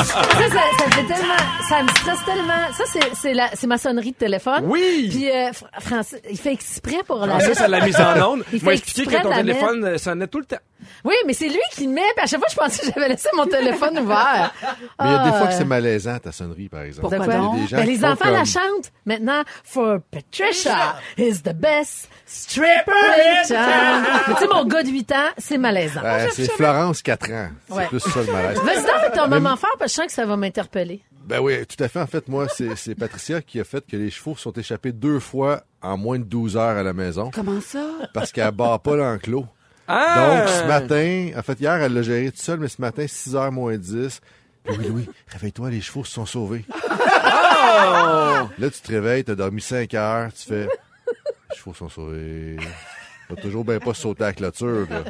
[0.03, 1.37] ça, ça, ça fait tellement.
[1.69, 2.73] Ça me stresse tellement.
[2.77, 4.63] Ça, c'est, c'est, la, c'est ma sonnerie de téléphone.
[4.65, 5.07] Oui!
[5.09, 8.43] Puis, euh, Fr- Francis, il fait exprès pour la Francis, à la mise en onde,
[8.53, 10.57] Il m'a fait expliqué exprès que ton de la téléphone euh, sonnait tout le temps.
[11.05, 12.01] Oui, mais c'est lui qui le met.
[12.15, 14.53] Puis à chaque fois, je pensais que j'avais laissé mon téléphone ouvert.
[14.99, 15.57] Mais il y a des fois que Ah.
[15.57, 17.09] c'est malaisant, ta sonnerie, par exemple.
[17.15, 17.25] Pourquoi?
[17.25, 18.91] Il y a des gens Ben, qui les enfants la chantent.
[19.05, 24.03] Maintenant, for Patricia is the best stripper in town.
[24.27, 26.01] Mais tu sais, mon gars de 8 ans, c'est malaisant.
[26.01, 27.49] Ouais, c'est Florence, 4 ans.
[27.67, 27.87] C'est Ouais.
[27.87, 28.57] plus ça le malaise.
[28.63, 31.01] Vas-y donc avec ton moment fort, parce que je sens que ça va m'interpeller.
[31.25, 31.99] Ben oui, tout à fait.
[32.01, 35.19] En fait, moi, c'est c'est Patricia qui a fait que les chevaux sont échappés deux
[35.19, 37.85] fois en moins de 12 heures à la maison Comment ça?
[38.13, 39.45] parce qu'elle bat pas l'enclos.
[39.93, 40.39] Ah!
[40.39, 43.33] Donc, ce matin, en fait, hier, elle l'a géré toute seule, mais ce matin, 6
[43.35, 44.21] h moins 10.
[44.63, 46.65] Puis oui, Louis, réveille-toi, les chevaux se sont sauvés.
[46.71, 50.67] Là, tu te réveilles, t'as dormi 5 heures, tu fais,
[51.49, 52.57] les chevaux sont sauvés.
[53.29, 55.03] T'as toujours bien pas sauter à la clôture, là.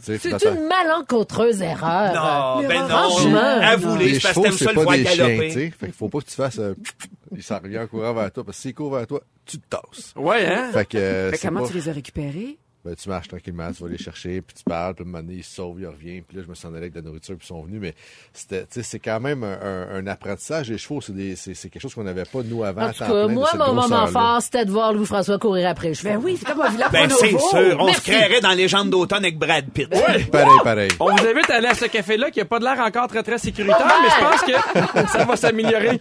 [0.00, 2.14] C'est une malencontreuse erreur.
[2.62, 2.88] Non, ben non.
[2.88, 5.50] franchement, Avoue-les, parce que chevaux, t'aimes ça c'est le pas voir chiens, galoper.
[5.50, 5.70] sais.
[5.78, 6.74] Fait qu'il faut pas que tu fasses un...
[7.36, 9.66] Il s'en revient en courant vers toi, parce que s'il court vers toi, tu te
[9.68, 10.12] tasses.
[10.16, 10.70] Ouais, hein?
[10.72, 12.58] Fait que, euh, comment pas- tu les as récupérés?
[12.84, 15.22] Ben, tu marches tranquillement, tu vas les chercher, puis tu parles, puis à un moment
[15.22, 17.02] donné, ils se sauvent, ils reviennent, puis là, je me sens allé avec de la
[17.02, 17.94] nourriture, puis ils sont venus, mais
[18.32, 20.68] c'était, tu sais, c'est quand même un, un- un apprentissage.
[20.68, 22.82] Les chevaux, c'est, des, c'est, c'est quelque chose qu'on n'avait pas, nous, avant.
[22.88, 26.08] En tout cas, moi, mon moment fort, c'était de voir Louis-François courir après les chevaux.
[26.08, 27.76] Ben oui, c'est comme un Villa Ben, c'est sûr.
[27.78, 29.88] On se créerait dans Légende d'automne avec Brad Pitt.
[29.88, 30.90] Pareil, pareil.
[30.98, 33.22] On vous invite à aller à ce café-là qui a pas de l'air encore très
[33.22, 36.00] très sécuritaire, mais je pense que ça va s'améliorer.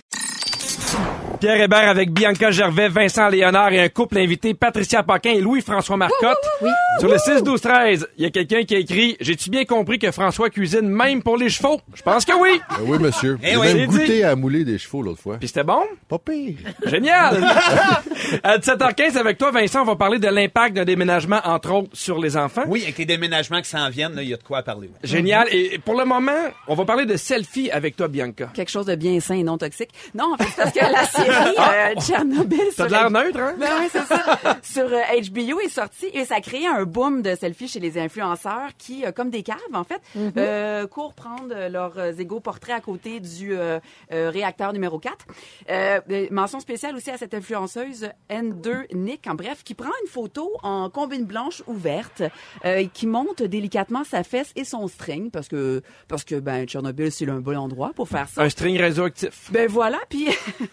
[1.42, 5.98] Pierre Hébert avec Bianca Gervais, Vincent Léonard et un couple invité, Patricia Paquin et Louis-François
[5.98, 6.38] Marcotte.
[7.00, 10.52] Sur le 6-12-13, il y a quelqu'un qui a écrit «J'ai-tu bien compris que François
[10.52, 12.62] cuisine même pour les chevaux?» Je pense que oui.
[12.70, 13.40] Ben oui, monsieur.
[13.42, 13.74] Eh J'ai oui.
[13.74, 14.24] même goûté dit.
[14.24, 15.38] à mouler des chevaux l'autre fois.
[15.40, 15.82] Puis c'était bon?
[16.08, 16.58] Pas pire.
[16.86, 17.44] Génial!
[18.44, 22.20] à 17h15, avec toi, Vincent, on va parler de l'impact d'un déménagement, entre autres, sur
[22.20, 22.66] les enfants.
[22.68, 24.92] Oui, avec les déménagements qui s'en viennent, il y a de quoi parler.
[25.04, 25.48] Génial.
[25.52, 28.52] Et pour le moment, on va parler de selfie avec toi, Bianca.
[28.54, 29.90] Quelque chose de bien sain et non toxique.
[30.14, 33.40] Non, en fait, c'est parce que la série euh, Tchernobyl T'as sur de l'air neutre,
[33.40, 33.56] hein?
[33.60, 34.40] Ben oui, c'est ça.
[34.64, 37.98] Sur euh, HBO est sorti et ça a créé un boom de selfies chez les
[37.98, 40.02] influenceurs qui, euh, comme des caves en fait,
[40.38, 43.80] euh, courent prendre euh, leurs euh, égaux portraits à côté du euh,
[44.12, 45.16] euh, réacteur numéro 4.
[45.70, 50.10] Euh, euh, mention spéciale aussi à cette influenceuse N2 Nick, en bref, qui prend une
[50.10, 52.22] photo en combine blanche ouverte,
[52.66, 56.66] euh, et qui monte délicatement sa fesse et son string parce que parce que ben
[56.66, 58.42] Tchernobyl c'est un bon endroit pour faire ça.
[58.44, 59.50] Un string radioactif.
[59.52, 60.28] Ben voilà, puis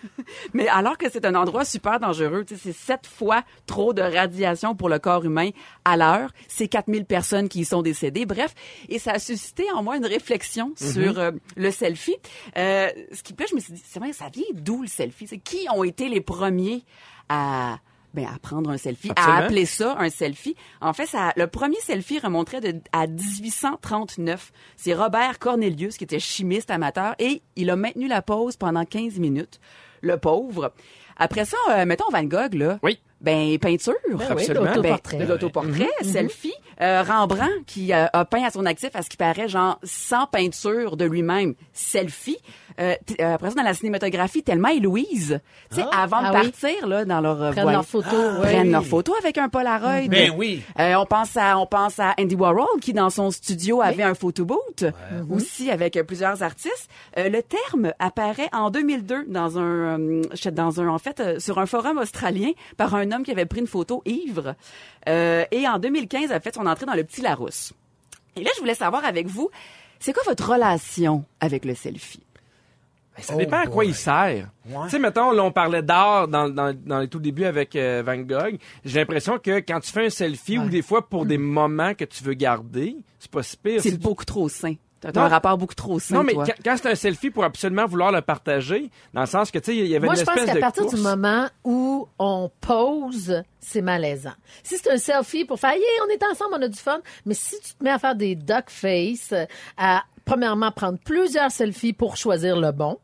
[0.55, 4.89] mais alors que c'est un endroit super dangereux, c'est sept fois trop de radiation pour
[4.89, 5.51] le corps humain
[5.85, 6.31] à l'heure.
[6.49, 8.27] C'est 4000 personnes qui y sont décédées.
[8.27, 8.55] Bref,
[8.89, 12.17] et ça a suscité en moi une réflexion sur euh, le selfie.
[12.57, 15.27] Euh, ce qui plaît, je me suis dit, c'est vrai, ça vient d'où le selfie?
[15.27, 16.85] C'est qui ont été les premiers
[17.29, 17.79] à
[18.15, 19.35] ben, à prendre un selfie, Absolument.
[19.35, 20.57] à appeler ça un selfie?
[20.81, 24.51] En fait, ça, le premier selfie remonterait de, à 1839.
[24.77, 29.19] C'est Robert Cornelius, qui était chimiste amateur, et il a maintenu la pause pendant 15
[29.19, 29.61] minutes.
[30.01, 30.73] Le pauvre.
[31.17, 32.79] Après ça, euh, mettons Van Gogh, là.
[32.83, 33.01] Oui.
[33.21, 33.95] Ben, peinture.
[34.11, 34.67] oui, absolument.
[34.75, 35.17] l'autoportrait.
[35.19, 36.55] Ben, l'autoportrait, selfie.
[36.81, 40.27] Euh, Rembrandt, qui euh, a peint à son actif, à ce qui paraît, genre, sans
[40.27, 42.39] peinture de lui-même, selfie.
[42.81, 46.27] Euh, t- euh, après ça, dans la cinématographie, Thelma et Louise, tu sais, avant de
[46.27, 46.51] Ah oui.
[46.53, 48.13] partir, là, dans leur euh, Prennent leurs photos.
[48.37, 48.43] oui.
[48.43, 50.07] prennent leurs photos avec un Polaroid.
[50.09, 50.63] Ben oui.
[50.79, 54.15] Euh, on pense à on pense à Andy Warhol qui dans son studio avait un
[54.15, 54.85] photo booth
[55.29, 56.89] aussi avec plusieurs artistes.
[57.17, 61.59] Euh, le terme apparaît en 2002 dans un euh, dans un en fait euh, sur
[61.59, 64.55] un forum australien par un homme qui avait pris une photo ivre
[65.09, 67.73] Euh, et en 2015 a fait son entrée dans le petit Larousse.
[68.37, 69.51] Et là je voulais savoir avec vous
[70.01, 72.23] c'est quoi votre relation avec le selfie?
[73.21, 74.49] Ça dépend à quoi il sert.
[74.85, 78.01] Tu sais, mettons, là, on parlait d'art dans, dans, dans les tout débuts avec euh,
[78.07, 78.59] Van Gogh.
[78.85, 82.05] J'ai l'impression que quand tu fais un selfie ou des fois pour des moments que
[82.05, 83.83] tu veux garder, c'est pas si pire.
[83.83, 84.75] C'est Si- beaucoup trop sain.
[85.01, 85.23] T'as Non.
[85.23, 86.45] un rapport beaucoup trop sain Non, mais toi.
[86.47, 89.67] quand, quand c'est un selfie pour absolument vouloir le partager, dans le sens que, tu
[89.67, 90.95] sais, il y avait Moi, une je pense espèce qu'à de partir course.
[90.97, 94.33] du moment où on pose, c'est malaisant.
[94.65, 97.35] Si c'est un selfie pour faire, yeah, on est ensemble, on a du fun, mais
[97.35, 99.45] si tu te mets à faire des duck face, euh,
[99.77, 102.99] à premièrement prendre plusieurs selfies pour choisir le bon,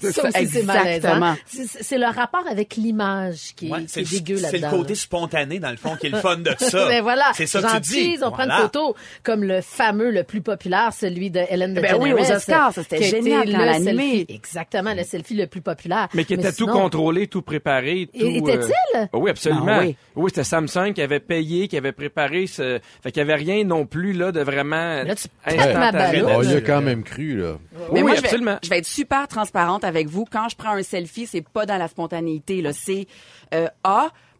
[0.00, 1.34] ça ça, aussi, c'est exactement.
[1.80, 4.70] C'est le rapport avec l'image qui est, Ouais, qui c'est est dégueu le, c'est là-dedans.
[4.72, 6.86] le côté spontané, dans le fond, qui est le fun de ça.
[6.88, 8.18] Ben voilà, C'est ça que tu dis.
[8.22, 11.96] on prend une photo comme le fameux, le plus populaire, celui de Hélène de Ben
[12.00, 14.24] oui, aux Oscars, c'était génial quand le elle a animé.
[14.24, 16.08] selfie- Exactement, le selfie le plus populaire.
[16.14, 18.08] Mais qui était tout sinon- contrôlé, tout préparé.
[18.12, 18.72] Tout, Et- était-il?
[19.00, 19.66] euh, Oui, absolument.
[19.68, 19.96] Ah oui.
[20.14, 22.78] oui, c'était Samsung qui avait payé, qui avait préparé ce...
[23.02, 26.22] Fait qu'il y avait rien non plus, là, de vraiment Là, tu instantané.
[26.22, 26.36] ma.
[26.38, 27.52] On y a quand même cru, là.
[27.74, 28.58] oui, Mais moi, vais, absolument.
[28.62, 30.24] je vais être super avec vous.
[30.30, 32.62] Quand je prends un selfie, c'est pas dans la spontanéité.
[32.62, 33.06] Là, c'est
[33.54, 33.68] euh.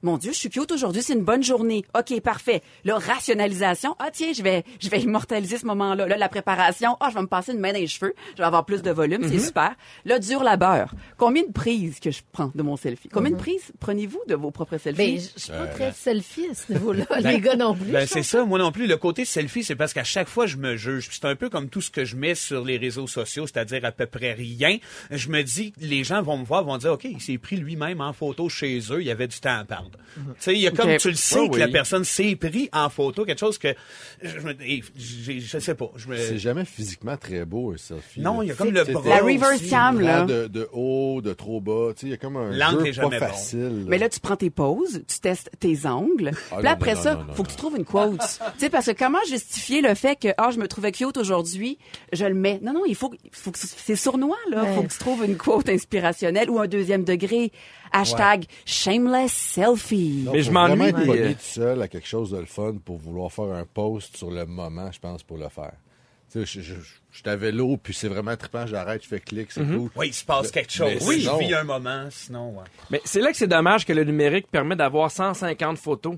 [0.02, 1.84] Mon Dieu, je suis cute aujourd'hui, c'est une bonne journée.
[1.96, 2.62] OK, parfait.
[2.84, 3.96] Là, rationalisation.
[3.98, 6.06] Ah, tiens, je vais, je vais immortaliser ce moment-là.
[6.06, 6.96] Là, la préparation.
[7.00, 8.14] Ah, je vais me passer une main dans les cheveux.
[8.32, 9.26] Je vais avoir plus de volume.
[9.28, 9.74] C'est super.
[10.04, 10.94] Là, dur labeur.
[11.16, 13.08] Combien de prises que je prends de mon selfie?
[13.08, 15.16] Combien de prises prenez-vous de vos propres selfies?
[15.16, 17.04] Ben, je suis pas très selfie à ce niveau-là.
[17.20, 17.92] Les gars non plus.
[17.92, 18.86] Ben, c'est ça, moi non plus.
[18.86, 21.08] Le côté selfie, c'est parce qu'à chaque fois, je me juge.
[21.08, 23.84] Puis C'est un peu comme tout ce que je mets sur les réseaux sociaux, c'est-à-dire
[23.84, 24.78] à peu près rien.
[25.10, 28.00] Je me dis, les gens vont me voir, vont dire, OK, il s'est pris lui-même
[28.00, 29.64] en photo chez eux, il y avait du temps à
[30.14, 31.60] Tu sais, il y a comme, tu le sais Ouais, que oui.
[31.60, 33.74] la personne s'est pris en photo, quelque chose que,
[34.22, 34.54] je, me,
[34.96, 35.90] j'ai- je sais pas.
[35.96, 38.20] Je me, C'est jamais physiquement très beau, un selfie.
[38.20, 39.02] non, il y a comme le bras.
[39.06, 39.68] La reverse aussi.
[39.70, 40.24] cam, là.
[40.24, 41.90] De, de haut, de trop bas.
[41.94, 43.26] Tu sais, il y a comme un L'angle jeu est pas jamais bon.
[43.26, 43.84] facile.
[43.88, 46.30] Mais là, tu prends tes pauses, tu testes tes angles.
[46.50, 48.18] Ah, puis non, après non, ça, non, non, faut que tu trouves une quote.
[48.54, 51.76] tu sais, parce que comment justifier le fait que, ah, je me trouvais cute aujourd'hui,
[52.12, 52.58] je le mets.
[52.62, 54.64] Non, non, il faut, il faut que c'est sournois, là.
[54.74, 57.52] Faut que tu trouves une quote inspirationnelle ou un deuxième degré.
[58.00, 60.22] Hashtag shameless selfie.
[60.24, 62.74] Non, Mais je m'ennuie vraiment être pogné tout seul à quelque chose de le fun
[62.84, 65.72] pour vouloir faire un post sur le moment, je pense, pour le faire.
[66.32, 66.80] Tu sais, je, je, je,
[67.12, 69.90] je suis à vélo, puis c'est vraiment trippant, j'arrête, je fais clic, c'est cool.
[69.94, 70.88] Oui, il se passe quelque chose.
[71.00, 72.64] Mais Oui, sinon- je vis un moment, sinon, ouais.
[72.90, 76.16] Mais c'est là que c'est dommage que le numérique permet d'avoir 150 photos.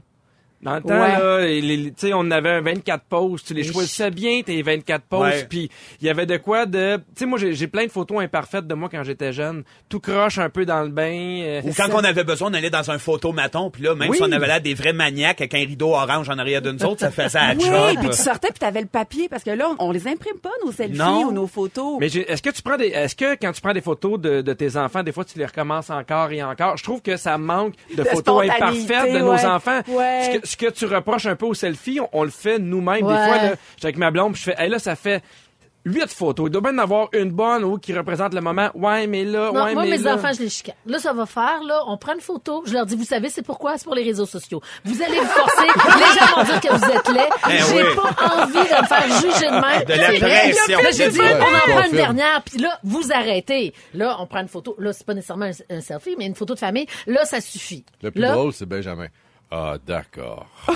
[0.61, 1.19] Dans le temps, Ouais.
[1.19, 4.61] là, les- les- tu sais, on avait un 24 poses, tu les choisissais bien, tes
[4.63, 6.97] 24 poses, puis il y avait de quoi de...
[6.97, 9.63] Tu sais, moi, j'ai j'ai plein de photos imparfaites de moi quand j'étais jeune.
[9.89, 11.13] Tout croche un peu dans le bain.
[11.45, 14.17] euh, Ou quand on avait besoin, on allait dans un photomaton, puis là, même Oui.
[14.17, 17.01] si on avait là des vrais maniaques avec un rideau orange en arrière d'une autre,
[17.01, 19.93] ça faisait à Oui, puis tu sortais puis t'avais le papier parce que là, on
[19.93, 21.27] les imprime pas nos selfies Non.
[21.27, 21.99] ou nos photos.
[22.01, 24.53] Mais est-ce que tu prends des, est-ce que quand tu prends des photos de, de
[24.55, 26.77] tes enfants, des fois tu les recommences encore et encore?
[26.77, 29.81] Je trouve que ça manque de, De photos imparfaites de nos enfants.
[29.89, 30.41] Ouais.
[30.49, 33.05] Ce, que, tu reproches un peu au selfie, on, on le fait nous-mêmes.
[33.07, 33.13] Ouais.
[33.15, 35.23] Des fois, là, avec ma blonde, je fais, hey, là, ça fait
[35.85, 36.49] huit photos.
[36.49, 38.69] Il doit bien en avoir une bonne ou qui représente le moment.
[38.75, 40.17] Ouais, mais là, Non, ouais, moi, mais mes là.
[40.17, 40.75] enfants, je les chicane.
[40.85, 42.63] Là, ça va faire, là, on prend une photo.
[42.67, 43.79] Je leur dis, vous savez, c'est pourquoi?
[43.79, 44.61] C'est pour les réseaux sociaux.
[44.85, 45.67] Vous allez vous forcer.
[45.67, 47.29] les gens vont dire que vous êtes laid.
[47.49, 47.97] Eh J'ai oui.
[47.97, 49.85] pas envie de me faire juger de même.
[49.85, 50.51] De la C'est vrai.
[50.51, 50.79] pression.
[50.83, 53.73] Là, j'ai dit, Ouais, on en prend une dernière, puis là, vous arrêtez.
[53.95, 54.75] Là, on prend une photo.
[54.79, 56.87] Là, c'est pas nécessairement un, un selfie, mais une photo de famille.
[57.07, 57.85] Là, ça suffit.
[58.03, 59.07] Le plus là, drôle, c'est Benjamin.
[59.51, 60.47] Ah, d'accord.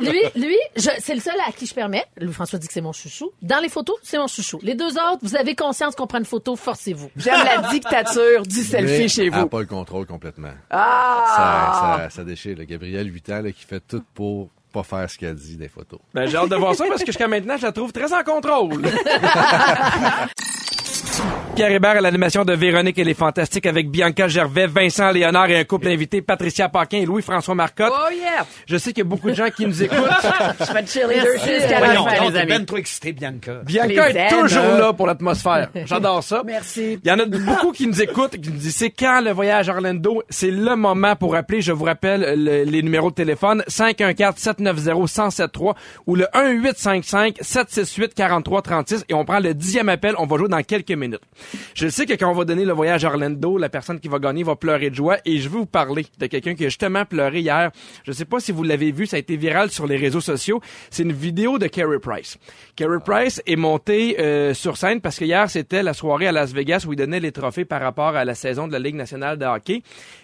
[0.00, 2.04] Lui, lui, c'est le seul à qui je permets.
[2.16, 3.30] Louis-François dit que c'est mon chouchou.
[3.42, 4.58] Dans les photos, c'est mon chouchou.
[4.62, 7.10] Les deux autres, vous avez conscience qu'on prend une photo, forcez-vous.
[7.16, 9.48] J'aime la dictature du selfie Mais chez Elle n'a vous.
[9.48, 10.52] pas le contrôle complètement.
[10.70, 11.24] Ah!
[11.98, 12.56] Ça, ça, ça déchire.
[12.56, 15.68] Le Gabriel, 8 ans, là, qui fait tout pour pas faire ce qu'elle dit des
[15.68, 16.00] photos.
[16.14, 18.22] Ben, j'ai hâte de voir ça parce que jusqu'à maintenant, je la trouve très en
[18.24, 18.82] contrôle.
[21.54, 25.56] Pierre Hébert à l'animation de Véronique et les Fantastiques avec Bianca Gervais, Vincent Léonard et
[25.58, 27.92] un couple invité, Patricia Paquin et Louis-François Marcotte.
[27.94, 28.44] Oh yeah!
[28.66, 29.98] Je sais qu'il y a beaucoup de gens qui nous écoutent.
[30.60, 32.48] Je fais de cheerleader jusqu'à la fin, les amis.
[32.48, 33.60] ben trop excité, Bianca.
[33.64, 35.68] Bianca les est toujours là pour l'atmosphère.
[35.84, 36.42] J'adore ça.
[36.44, 36.98] Merci.
[37.04, 39.68] Il y en a beaucoup qui nous écoutent, qui nous disent c'est quand le voyage
[39.68, 41.60] à Orlando, c'est le moment pour appeler.
[41.60, 45.74] Je vous rappelle le- les numéros de téléphone 514 790 1073
[46.06, 50.14] ou le 1855 768 4336 et on prend le dixième appel.
[50.18, 51.03] On va jouer dans quelques minutes.
[51.74, 54.18] Je sais que quand on va donner le voyage à Orlando, la personne qui va
[54.18, 57.04] gagner va pleurer de joie et je veux vous parler de quelqu'un qui a justement
[57.04, 57.70] pleuré hier.
[58.04, 60.60] Je sais pas si vous l'avez vu, ça a été viral sur les réseaux sociaux.
[60.90, 62.38] C'est une vidéo de Carey Price.
[62.76, 66.52] Carey Price est monté euh, sur scène parce que hier c'était la soirée à Las
[66.52, 69.38] Vegas où il donnait les trophées par rapport à la saison de la Ligue nationale
[69.38, 69.82] de hockey.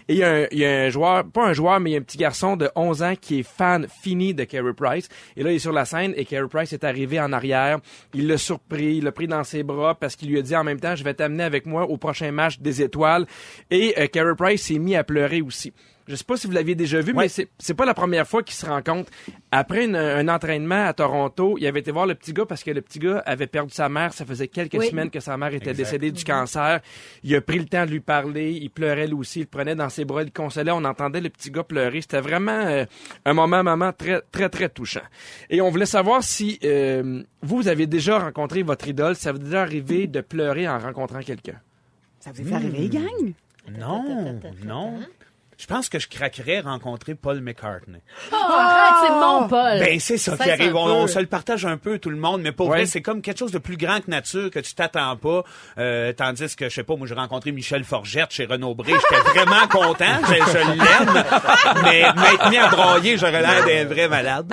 [0.08, 1.96] Et il y, a un, y a un joueur, pas un joueur, mais il y
[1.96, 5.08] a un petit garçon de 11 ans qui est fan fini de Carey Price.
[5.36, 7.78] Et là, il est sur la scène et Carey Price est arrivé en arrière.
[8.14, 10.80] Il l'a surpris, il l'a pris dans ses bras parce qu'il lui a dit même
[10.80, 13.26] temps, je vais t'amener avec moi au prochain match des étoiles.
[13.70, 15.72] Et euh, Carey Price s'est mis à pleurer aussi.
[16.10, 18.42] Je sais pas si vous l'aviez déjà vu, mais c'est c'est pas la première fois
[18.42, 19.10] qu'ils se rencontrent.
[19.52, 22.70] Après une- un entraînement à Toronto, il avait été voir le petit gars parce que
[22.72, 24.12] le petit gars avait perdu sa mère.
[24.12, 24.88] Ça faisait quelques Oui.
[24.88, 26.80] semaines que sa mère était décédée du cancer.
[27.22, 28.50] Il a pris le temps de lui parler.
[28.52, 29.38] Il pleurait lui aussi.
[29.38, 30.72] Il le prenait dans ses bras, il le consolait.
[30.72, 32.00] On entendait le petit gars pleurer.
[32.00, 32.84] C'était vraiment euh,
[33.24, 35.00] un moment, maman, très, très, très touchant.
[35.48, 39.14] Et on voulait savoir si euh, vous, vous avez déjà rencontré votre idole.
[39.14, 41.60] Ça vous est déjà arrivé de pleurer en rencontrant quelqu'un?
[42.18, 43.32] Ça vous est arrivé, gang?
[43.78, 44.98] Non, non.
[45.60, 47.98] Je pense que je craquerais rencontrer Paul McCartney.
[48.32, 49.78] Oh, arrête, c'est mon Paul.
[49.78, 50.74] Ben, c'est ça qui arrive.
[50.74, 52.78] On, se le partage un peu, tout le monde, mais pour Ouais.
[52.78, 55.44] vrai, c'est comme quelque chose de plus grand que nature, que tu t'attends pas.
[55.76, 58.92] Euh, tandis que, je sais pas, moi, j'ai rencontré Michel Forgette chez Renaud Bré.
[58.94, 60.18] J'étais vraiment content.
[60.22, 61.24] Je, je l'aime.
[61.82, 64.50] Mais mis à broyer, j'aurais l'air d'un vrai malade.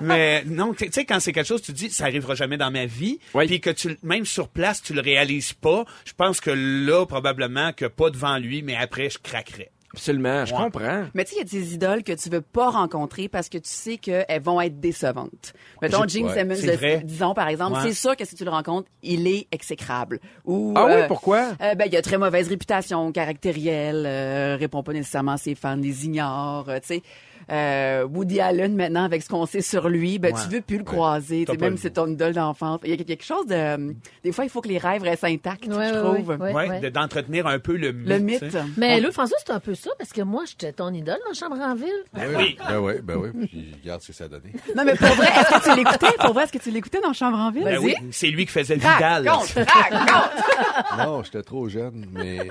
[0.00, 2.86] Mais non, tu sais, quand c'est quelque chose, tu dis, ça arrivera jamais dans ma
[2.86, 3.20] vie.
[3.34, 3.46] Oui.
[3.46, 5.84] Puis que tu, même sur place, tu le réalises pas.
[6.04, 9.70] Je pense que là, probablement que pas devant lui, mais après, je craquerais.
[9.92, 10.60] Absolument, je Ouais.
[10.62, 11.04] comprends.
[11.14, 13.58] Mais tu sais, il y a des idoles que tu veux pas rencontrer parce que
[13.58, 15.52] tu sais qu'elles vont être décevantes.
[15.82, 17.02] Mettons, Gene ouais, Simmons, vrai.
[17.04, 17.88] disons par exemple, Ouais.
[17.88, 20.20] c'est sûr que si tu le rencontres, il est exécrable.
[20.44, 21.54] Ou, Ah oui, euh, pourquoi?
[21.60, 25.74] euh, ben, il a très mauvaise réputation caractérielle, euh, répond pas nécessairement à ses fans,
[25.76, 27.02] les ignore, euh, tu sais.
[27.50, 30.40] Euh, Woody Allen, maintenant, avec ce qu'on sait sur lui, ben, Ouais.
[30.42, 32.32] tu veux plus le croiser, T'as tu sais, pas même le si c'est ton idole
[32.32, 32.80] d'enfance.
[32.84, 33.54] Il y a quelque chose de...
[33.54, 36.28] euh, Des fois, il faut que les rêves restent intacts, Ouais, je ouais, trouve.
[36.28, 36.68] ouais, ouais.
[36.68, 38.08] Ouais, de- d'entretenir un peu le mythe.
[38.08, 38.56] Le mythe.
[38.76, 41.60] Mais là, François, c'est un peu ça, parce que moi, j'étais ton idole dans Chambre
[41.60, 41.88] en ville.
[42.14, 42.56] Ben oui.
[42.68, 43.46] Ben oui, ben oui.
[43.48, 44.52] Puis regarde ce que ça a donné.
[44.76, 46.06] Non, mais pour vrai, est-ce que tu l'écoutais?
[46.20, 47.64] Pour vrai, est-ce que tu l'écoutais dans Chambre en ville?
[47.64, 49.28] Ben oui, c'est lui qui faisait Vidal.
[49.28, 49.54] Raconte,
[49.90, 50.98] raconte!
[50.98, 52.48] Non, j'étais trop jeune, mais...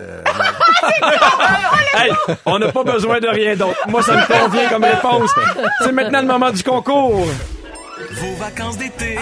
[0.00, 0.22] euh,
[1.96, 2.10] Hey,
[2.46, 3.78] on n'a pas besoin de rien d'autre.
[3.88, 5.30] Moi, ça me convient comme réponse.
[5.82, 7.26] C'est maintenant le moment du concours.
[8.10, 9.16] Vos vacances d'été.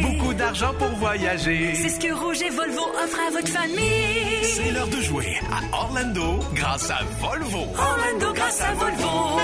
[0.00, 1.74] Beaucoup d'argent pour voyager.
[1.74, 4.44] C'est ce que Rouge et Volvo offrent à votre famille.
[4.44, 7.66] C'est l'heure de jouer à Orlando grâce à Volvo.
[7.76, 9.40] Orlando grâce à Volvo.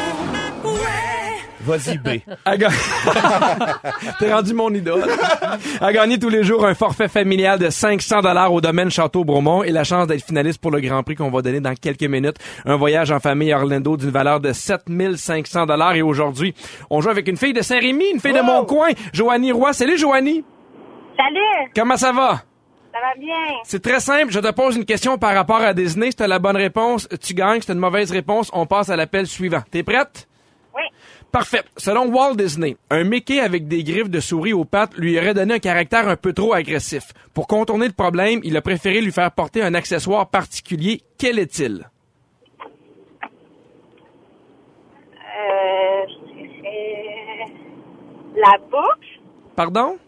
[0.64, 1.23] Ouais.
[1.64, 2.08] Vas-y, B.
[2.44, 2.68] A ga-
[4.18, 5.04] T'es rendu mon idole.
[5.80, 9.62] A gagné tous les jours un forfait familial de 500 dollars au domaine Château Bromont
[9.62, 12.36] et la chance d'être finaliste pour le Grand Prix qu'on va donner dans quelques minutes.
[12.66, 16.54] Un voyage en famille à Orlando d'une valeur de 7500 dollars et aujourd'hui,
[16.90, 19.72] on joue avec une fille de Saint-Rémy, une fille de mon coin, Joanie Roy.
[19.72, 20.44] Salut Joanie.
[21.16, 22.42] Salut, Comment ça va?
[22.92, 23.34] ça va bien.
[23.64, 24.30] C'est très simple.
[24.30, 26.10] Je te pose une question par rapport à Disney.
[26.10, 27.60] Si t'as la bonne réponse, tu gagnes.
[27.60, 29.62] Si t'as une mauvaise réponse, on passe à l'appel suivant.
[29.70, 30.28] T'es prête?
[31.34, 31.64] Parfait.
[31.76, 35.54] Selon Walt Disney, un Mickey avec des griffes de souris aux pattes lui aurait donné
[35.54, 37.12] un caractère un peu trop agressif.
[37.34, 41.02] Pour contourner le problème, il a préféré lui faire porter un accessoire particulier.
[41.18, 41.90] Quel est-il?
[45.18, 46.06] Euh,
[48.36, 49.20] la boucle.
[49.56, 49.98] Pardon?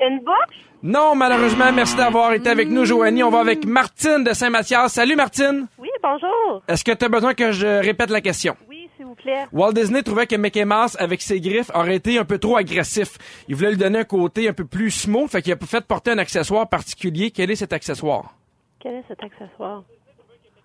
[0.00, 0.70] Une boucle?
[0.84, 3.24] Non, malheureusement, merci d'avoir été avec nous, Joanie.
[3.24, 4.92] On va avec Martine de Saint-Mathias.
[4.92, 5.66] Salut, Martine.
[5.78, 6.62] Oui, bonjour.
[6.68, 8.56] Est-ce que tu as besoin que je répète la question?
[9.00, 9.46] S'il vous plaît.
[9.50, 13.16] Walt Disney trouvait que Mickey Mouse, avec ses griffes, aurait été un peu trop agressif.
[13.48, 16.10] Il voulait lui donner un côté un peu plus smooth, fait qu'il a fait porter
[16.10, 17.30] un accessoire particulier.
[17.30, 18.34] Quel est cet accessoire?
[18.78, 19.84] Quel est cet accessoire?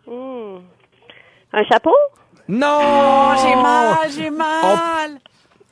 [0.06, 0.58] Hmm.
[1.54, 1.96] Un chapeau?
[2.50, 2.78] Non!
[2.82, 5.12] Oh, j'ai mal, j'ai mal.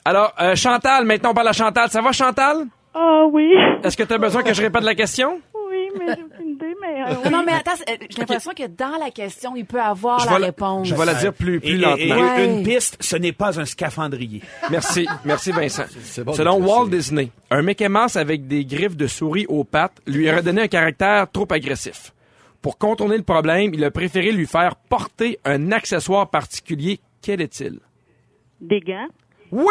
[0.06, 1.90] Alors, euh, Chantal, maintenant on parle à Chantal.
[1.90, 2.64] Ça va, Chantal?
[2.94, 3.52] Ah oui.
[3.84, 5.42] Est-ce que tu as besoin que je répète la question?
[5.70, 7.30] Oui, mais j'ai aucune idée, mais euh, oui.
[7.32, 10.40] Non, mais attends, euh, j'ai l'impression que dans la question, il peut avoir Je la
[10.40, 10.88] vais réponse.
[10.88, 11.98] je vais la dire plus, plus et- lentement.
[11.98, 12.46] et Ouais.
[12.60, 14.42] une piste, ce n'est pas un scaphandrier.
[14.70, 15.84] Merci, merci Vincent.
[16.04, 16.88] C'est bon Selon Walt.
[16.88, 20.68] Disney, un Mickey Mouse avec des griffes de souris aux pattes lui aurait donné un
[20.68, 22.14] caractère trop agressif.
[22.62, 27.00] Pour contourner le problème, il a préféré lui faire porter un accessoire particulier.
[27.22, 27.80] Quel est-il?
[28.62, 29.08] Des gants?
[29.52, 29.66] Oui!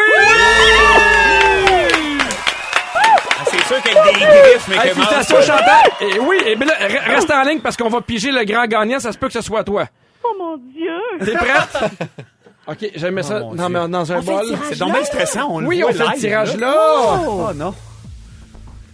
[3.47, 5.07] C'est sûr qu'avec des griffes, mais Hey, comment...
[5.07, 5.91] félicitations, Chantal!
[6.01, 8.67] Et oui, et ben là, re- reste en ligne parce qu'on va piger le grand
[8.67, 8.99] gagnant.
[9.01, 9.87] Ça se peut que ce soit toi.
[10.25, 10.99] Oh mon Dieu!
[11.25, 11.91] T'es prête?
[12.69, 13.55] OK, j'aimais ça mon
[13.89, 14.45] dans, un bol.
[14.69, 16.69] C'est donc bien stressant, on le Oui, on fait le tirage là.
[16.71, 17.21] là.
[17.27, 17.75] Oh non.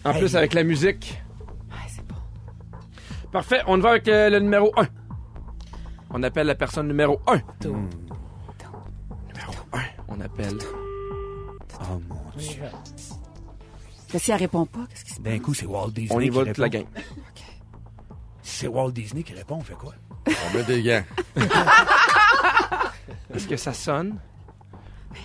[0.04, 1.20] En plus, avec la musique.
[1.70, 2.14] Ouais, c'est bon.
[3.30, 4.86] Parfait, on y va avec euh, le numéro 1.
[6.10, 7.40] On appelle la personne numéro 1.
[7.66, 10.56] Numéro 1, on appelle.
[11.82, 12.62] Oh mon Dieu.
[14.12, 15.32] Mais si elle répond pas, qu'est-ce qui se passe?
[15.32, 16.50] D'un coup, c'est Walt Disney On y qui va répond.
[16.50, 16.84] toute la gang.
[18.42, 19.92] Si c'est Walt Disney qui répond, on fait quoi?
[20.26, 21.02] On met des gants.
[23.34, 24.18] Est-ce que ça sonne?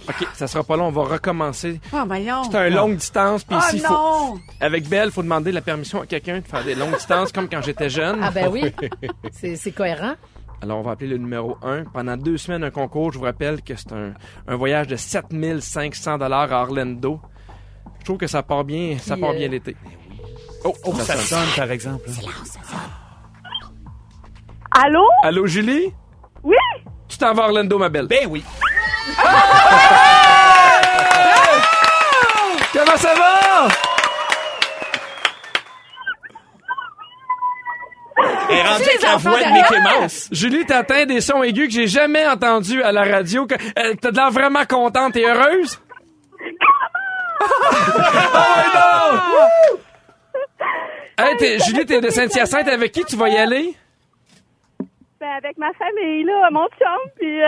[0.10, 1.80] OK, ça sera pas long, on va recommencer.
[1.94, 2.44] Oh, voyons.
[2.46, 4.40] C'est un longue distance, puis Oh ici, faut, non!
[4.60, 7.62] avec Belle, faut demander la permission à quelqu'un de faire des longues distances comme quand
[7.62, 8.20] j'étais jeune.
[8.22, 8.64] Ah ben oui,
[9.32, 10.14] c'est c'est cohérent.
[10.62, 11.86] Alors, on va appeler le numéro 1.
[11.86, 13.12] Pendant deux semaines, un concours.
[13.12, 14.14] Je vous rappelle que c'est un,
[14.48, 17.20] un voyage de 7500 dollars à Orlando.
[18.04, 19.78] Je trouve que ça part bien, ça part euh, bien l'été.
[20.66, 22.10] Oh, Oh, ça sonne, par exemple.
[24.72, 25.08] Allô?
[25.24, 25.94] Allô, Julie?
[26.44, 26.56] Oui?
[27.08, 28.08] Tu t'en vas à Orlando, ma belle.
[28.08, 28.44] Ben oui.
[32.74, 33.68] Comment ça va?
[38.50, 39.54] Elle est rendue avec la voix de.
[39.54, 40.28] Mickey Mouse.
[40.32, 43.46] Julie, t'atteins des sons aigus que j'ai jamais entendus à la radio.
[43.48, 45.80] Que- euh, T'as de l'air vraiment contente et heureuse?
[48.36, 49.80] Oh, non!
[51.18, 52.68] Hey, t'es- Julie, t'es de Saint-Hyacinthe.
[52.68, 53.76] Avec qui tu vas y aller?
[55.20, 57.48] Ben, avec ma famille, là, mon chum, puis euh,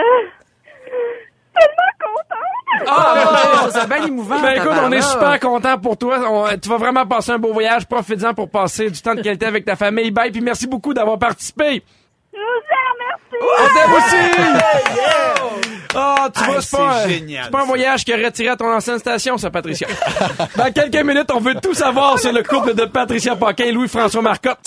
[1.54, 2.88] tellement contente!
[2.88, 4.40] Ah, ça bien émouvant.
[4.40, 6.18] Ben écoute, on est super content pour toi.
[6.30, 7.86] On- tu vas vraiment passer un beau voyage.
[7.86, 10.10] Profites-en pour passer du temps de qualité avec ta famille.
[10.10, 11.82] Bye, puis merci beaucoup d'avoir participé.
[12.36, 13.60] Je vous remercie!
[13.60, 15.36] On t'aime aussi!
[15.98, 17.66] Ah, tu vois, c'est pas, c'est un- génial, c'est pas un ça.
[17.68, 19.86] voyage qui aurait tiré à ton ancienne station, ça, Patricia.
[20.56, 24.20] Dans quelques minutes, on veut tout savoir sur le couple de Patricia Paquin et Louis-François
[24.20, 24.58] Marcotte.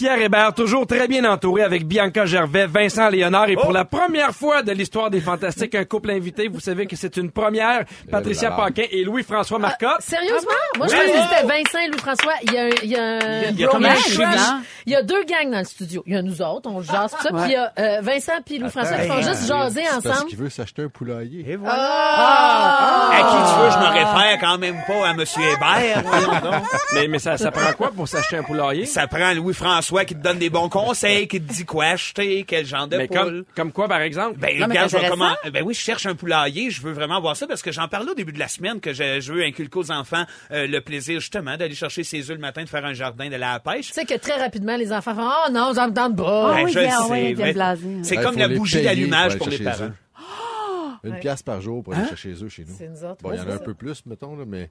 [0.00, 4.30] Pierre Hébert, toujours très bien entouré avec Bianca Gervais, Vincent Léonard et pour la première
[4.30, 6.48] fois de l'histoire des Fantastiques, un couple invité.
[6.48, 7.84] Vous savez que c'est une première.
[8.10, 8.64] Patricia là là.
[8.64, 10.00] Paquin et Louis-François Marcotte.
[10.00, 10.38] Sérieusement?
[10.78, 10.98] Moi, je Oui.
[11.00, 12.32] pensais que c'était Vincent et Louis-François.
[12.44, 14.08] Il y a, un- il y a, un Il y a comme un bromance.
[14.08, 14.24] chimie.
[14.86, 16.02] Il y a deux gangs dans le studio.
[16.06, 17.28] Il y a nous autres, on jase tout ça.
[17.34, 20.06] Puis il y a euh, Vincent puis Louis-François qui font juste euh, jaser c'est Parce
[20.16, 20.30] ensemble.
[20.30, 21.44] qu'il veut s'acheter un poulailler.
[21.46, 21.74] Et voilà.
[21.74, 26.02] À qui tu veux, je me réfère quand même pas à Monsieur Hébert.
[26.94, 28.86] Mais, mais ça, ça prend quoi pour s'acheter un poulailler?
[28.86, 32.64] Ça prend Louis-François qui te donne des bons conseils, qui te dit quoi acheter, quel
[32.66, 33.16] genre de Mais poule.
[33.18, 34.38] comme, comme quoi, par exemple?
[34.38, 35.32] Ben, Non, mais regarde, je comment...
[35.52, 38.10] ben oui, je cherche un poulailler, je veux vraiment voir ça parce que j'en parlais
[38.10, 41.20] au début de la semaine que je, je veux inculquer aux enfants euh, le plaisir
[41.20, 43.88] justement d'aller chercher ses œufs le matin, de faire un jardin, d'aller à la pêche.
[43.88, 46.52] Tu sais que très rapidement, les enfants font «Oh non, ça me tente pas.
[46.52, 46.90] Ah Ben, oui, je bien,
[47.36, 47.76] sais, hein.
[48.02, 49.84] C'est comme la bougie d'allumage pour les parents.
[49.84, 49.92] eux.
[51.02, 52.74] Une pièce par jour pour aller chercher les œufs chez nous.
[52.76, 54.70] C'est nous autres, Bon, il y en a un peu plus, mettons, là, mais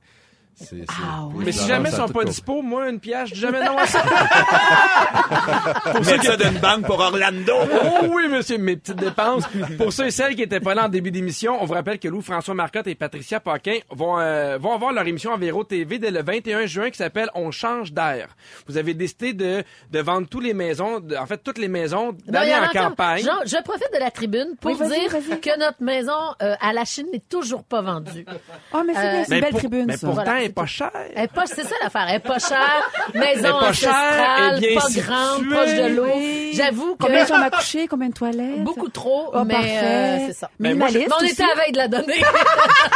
[0.60, 0.86] c'est...
[0.90, 1.28] Ah.
[1.36, 3.86] Mais si jamais ils sont pas dispo, moi, une pièce, je dis jamais non à
[3.88, 4.04] ça.
[6.06, 7.54] Mettre ça d'une banque pour Orlando.
[8.02, 9.44] Oh oui, monsieur, mes petites dépenses.
[9.78, 12.08] Pour ceux et celles qui étaient pas là en début d'émission, on vous rappelle que
[12.08, 16.00] Lou, François Marcotte et Patricia Paquin vont, euh, vont avoir leur émission en Véro TV
[16.00, 18.28] dès le 21 juin qui s'appelle On change d'air.
[18.68, 22.16] Vous avez décidé de, de vendre toutes les maisons, de- en fait, toutes les maisons,
[22.28, 23.26] d'aller en campagne.
[23.46, 27.08] Je profite de la tribune pour Oui, dire que notre maison euh, à la Chine
[27.12, 28.26] n'est toujours pas vendue.
[28.74, 30.08] Oh, mais c'est Euh, bien, c'est mais une belle pour- tribune, mais ça.
[30.08, 30.92] pourtant, Voilà, est pas chère.
[31.16, 32.06] Elle est pas, c'est ça l'affaire.
[32.10, 36.08] Elle est pas chère, maison pas ancestrale, pas grande, proche de l'eau.
[36.16, 36.52] Oui.
[36.54, 38.64] J'avoue que Combien de chambres à coucher, combien de toilettes?
[38.64, 39.80] beaucoup trop, Oh, mais parfait.
[39.84, 40.50] euh, c'est ça.
[40.60, 41.32] Mais moi, je- Mais on aussi.
[41.34, 42.22] était à la veille de la donner.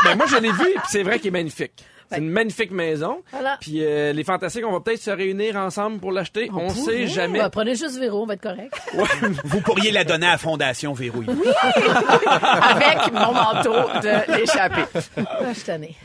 [0.04, 1.84] Ben, moi, je l'ai vu, et puis c'est vrai qu'il est magnifique.
[2.12, 3.22] C'est une magnifique maison.
[3.32, 3.58] Voilà.
[3.60, 6.50] Puis euh, les Fantastiques, on va peut-être se réunir ensemble pour l'acheter.
[6.54, 6.70] on pourrait.
[6.74, 7.40] sait jamais.
[7.40, 8.74] Bah, prenez juste Véro, on va être correct.
[9.46, 11.28] Vous pourriez la donner à la Fondation Verrouille.
[12.26, 14.84] Avec mon manteau de l'échappée.
[15.18, 15.96] Ah, je tannée.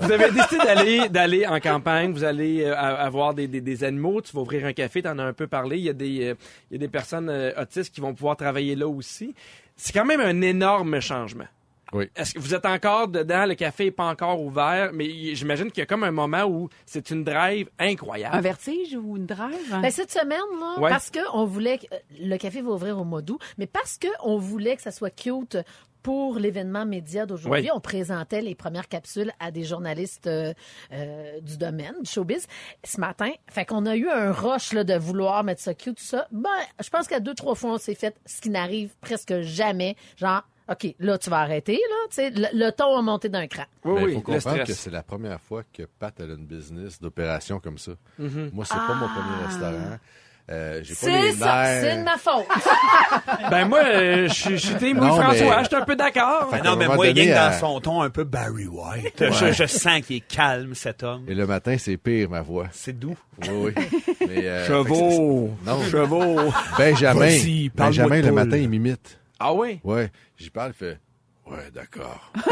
[0.00, 3.84] Vous avez décidé d'aller d'aller en campagne, vous allez euh, a- avoir des, des, des
[3.84, 5.92] animaux, tu vas ouvrir un café, tu en as un peu parlé, il y a
[5.92, 6.34] des euh,
[6.70, 9.34] il y a des personnes euh, autistes qui vont pouvoir travailler là aussi.
[9.76, 11.44] C'est quand même un énorme changement.
[11.92, 12.10] Oui.
[12.16, 15.78] Est-ce que vous êtes encore dedans, le café est pas encore ouvert, mais j'imagine qu'il
[15.80, 18.40] y a comme un moment où c'est une drive Un incroyable.
[18.40, 19.70] vertige ou une drive?
[19.82, 20.90] Ben, cette semaine, là, Ouais.
[20.90, 23.98] parce que on voulait que, euh, le café va ouvrir au mois d'août, mais parce
[23.98, 25.56] que on voulait que ça soit cute
[26.02, 30.54] pour l'événement média d'aujourd'hui, on présentait les premières capsules à des journalistes euh,
[30.92, 32.46] euh, du domaine, du showbiz,
[32.84, 33.30] ce matin.
[33.50, 36.28] Fait qu'on a eu un rush là, de vouloir mettre ça cute, tout ça.
[36.30, 36.48] Ben,
[36.80, 39.96] je pense qu'à deux, trois fois, on s'est fait ce qui n'arrive presque jamais.
[40.16, 41.96] Genre, OK, là, tu vas arrêter, là.
[42.10, 43.64] Tu sais, le, le ton a monté d'un cran.
[43.84, 46.44] Oui, Mais oui, il faut comprendre que c'est la première fois que Pat a une
[46.46, 47.92] business d'opération comme ça.
[48.20, 48.50] Mm-hmm.
[48.52, 49.98] Moi, c'est pas mon premier restaurant.
[50.48, 52.46] Euh, C'est ça, c'est de ma faute.
[53.50, 56.48] Ben moi, euh, je suis- Non, Louis-François, mais- je suis un peu d'accord.
[56.52, 59.20] Ben non, mais moi, il dans à- son ton un peu Barry White.
[59.20, 59.32] Ouais.
[59.32, 61.24] Je, je sens qu'il est calme, cet homme.
[61.26, 62.68] Et le matin, c'est pire, ma voix.
[62.72, 63.16] C'est doux.
[63.42, 63.84] Oui, oui.
[64.28, 65.82] Mais, euh, Chevaux, Non.
[65.82, 66.52] chevaux.
[66.78, 67.36] Benjamin,
[67.74, 69.18] Benjamin, le matin, il m'imite.
[69.38, 69.80] Ah oui?
[69.84, 71.00] Ouais, j'y parle, il fait
[71.48, 72.32] Ouais, d'accord.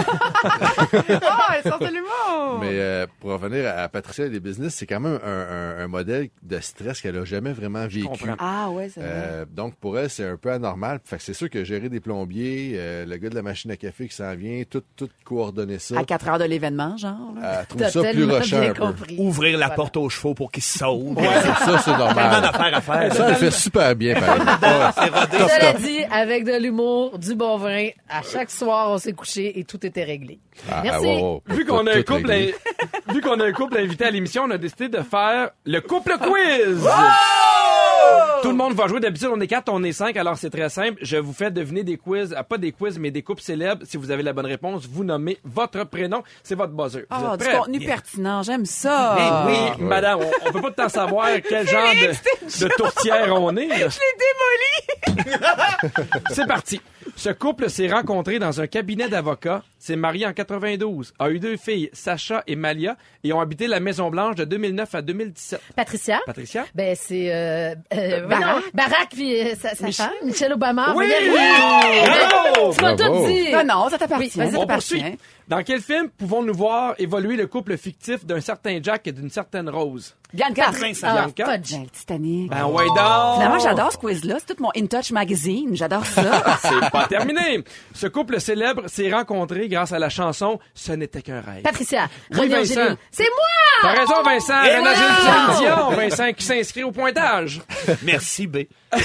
[1.27, 2.59] Ah, elle sort de l'humour!
[2.61, 5.89] Mais euh, pour revenir à, Patricia et les business, c'est quand même un, un- un
[5.89, 8.05] modèle de stress qu'elle a jamais vraiment vécu.
[8.07, 8.37] comprends.
[8.39, 9.11] Ah, ouais, c'est vrai.
[9.13, 11.01] Euh, donc pour elle, c'est un peu anormal.
[11.05, 13.77] Fait que c'est sûr que gérer des plombiers, euh, le gars de la machine à
[13.77, 17.35] café qui s'en vient, tout, tout coordonner ça, À 4 heures de l'événement, genre.
[17.41, 17.61] là.
[17.61, 18.81] elle trouve ça plus rushant un peu.
[18.87, 19.17] compris.
[19.19, 19.75] Ouvrir la Voilà.
[19.77, 21.17] porte aux chevaux pour qu'ils sauvent.
[21.17, 21.25] Ouais,
[21.59, 22.45] ça, c'est normal.
[22.45, 23.13] à faire.
[23.13, 24.59] Ça, elle fait super bien, par exemple.
[25.33, 29.65] Cela dit, avec de l'humour, du bon vin, à chaque soir, on s'est couché et
[29.65, 30.39] tout était réglé.
[30.71, 31.07] Ah, Merci.
[31.09, 31.43] ah, wow, wow.
[31.55, 34.59] Vu qu'on a couple, in- vu qu'on a un couple invité à l'émission, on a
[34.59, 36.87] décidé de faire le couple quiz.
[38.43, 39.01] Tout le monde va jouer.
[39.01, 40.99] D'habitude, on est quatre, on est cinq, alors c'est très simple.
[41.01, 43.83] Je vous fais deviner des quiz, ah, pas des quiz, mais des couples célèbres.
[43.87, 46.23] Si vous avez la bonne réponse, vous nommez votre prénom.
[46.43, 47.01] C'est votre buzzer.
[47.01, 47.57] Vous Ah, êtes du prêts?
[47.59, 49.45] contenu pertinent, j'aime ça.
[49.47, 49.73] Oui, Ouais.
[49.79, 53.67] madame, on, on peut pas tant savoir quel genre de, de tourtière on est.
[53.69, 53.89] là.
[56.31, 56.81] C'est parti.
[57.17, 61.57] Ce couple s'est rencontré dans un cabinet d'avocats, s'est marié en 92, a eu deux
[61.57, 65.61] filles, Sacha et Malia, et ont habité la Maison Blanche de 2009 à 2017.
[65.77, 66.21] Patricia?
[66.27, 66.65] Patricia?
[66.75, 68.45] Ben, c'est euh, euh, Barack.
[68.47, 70.95] voyons, Barack puis euh, sa, sa Michel- femme, Michelle Obama.
[70.97, 71.07] Oui!
[71.07, 71.31] Voyez-
[72.07, 72.73] Bravo!
[72.75, 73.53] Tu m'as tout dit.
[73.53, 74.33] Non, non, ça t'appartient.
[74.41, 75.03] Oui, On poursuit.
[75.47, 79.69] Dans quel film pouvons-nous voir évoluer le couple fictif d'un certain Jack et d'une certaine
[79.69, 80.15] Rose?
[80.33, 80.65] Bianca.
[80.69, 80.73] Ah,
[81.27, 81.45] Bianca?
[81.53, 81.73] fudge.
[81.73, 82.51] Ben, le Titanic.
[82.51, 83.35] Ben ouais donc!
[83.35, 84.37] Finalement, j'adore ce quiz-là.
[84.39, 85.77] C'est tout mon In Touch magazine.
[85.77, 86.23] J'adore ça.
[86.95, 87.65] C'est pas terminé.
[87.95, 91.63] Ce couple célèbre s'est rencontré grâce à la chanson Ce n'était qu'un rêve.
[91.63, 92.97] Patricia, Oui, René Vincent.
[93.11, 93.83] C'est moi!
[93.83, 94.63] T'as raison, Vincent.
[94.65, 95.57] Et René voilà!
[95.59, 97.61] Dion, Vincent qui s'inscrit au pointage.
[98.03, 98.59] Merci, B.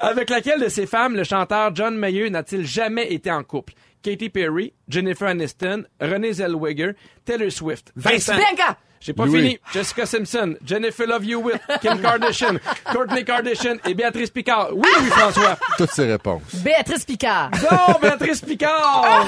[0.00, 3.74] Avec laquelle de ces femmes, le chanteur John Mayer n'a-t-il jamais été en couple?
[4.02, 6.92] Katy Perry, Jennifer Aniston, Renée Zellweger,
[7.24, 7.90] Taylor Swift.
[7.96, 8.36] Vincent.
[8.36, 8.76] Bianca.
[9.06, 9.40] J'ai pas Louis.
[9.40, 9.58] fini.
[9.72, 12.56] Jessica Simpson, Jennifer Love Hewitt, Kim Kardashian,
[12.90, 14.68] Courtney Kardashian et Béatrice Picard.
[14.72, 15.58] Oui, oui, François.
[15.76, 16.42] Toutes ces réponses.
[16.64, 17.50] Béatrice Picard.
[17.70, 19.26] Non, Béatrice Picard!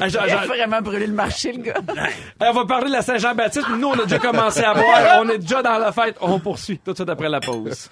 [0.00, 1.74] Ah, j'en- Il a j'en- vraiment brûlé le marché, le gars.
[2.40, 3.68] on va parler de la Saint-Jean-Baptiste.
[3.78, 5.20] Nous, on a déjà commencé à boire.
[5.20, 6.16] On est déjà dans la fête.
[6.20, 7.88] On poursuit tout de suite après la pause.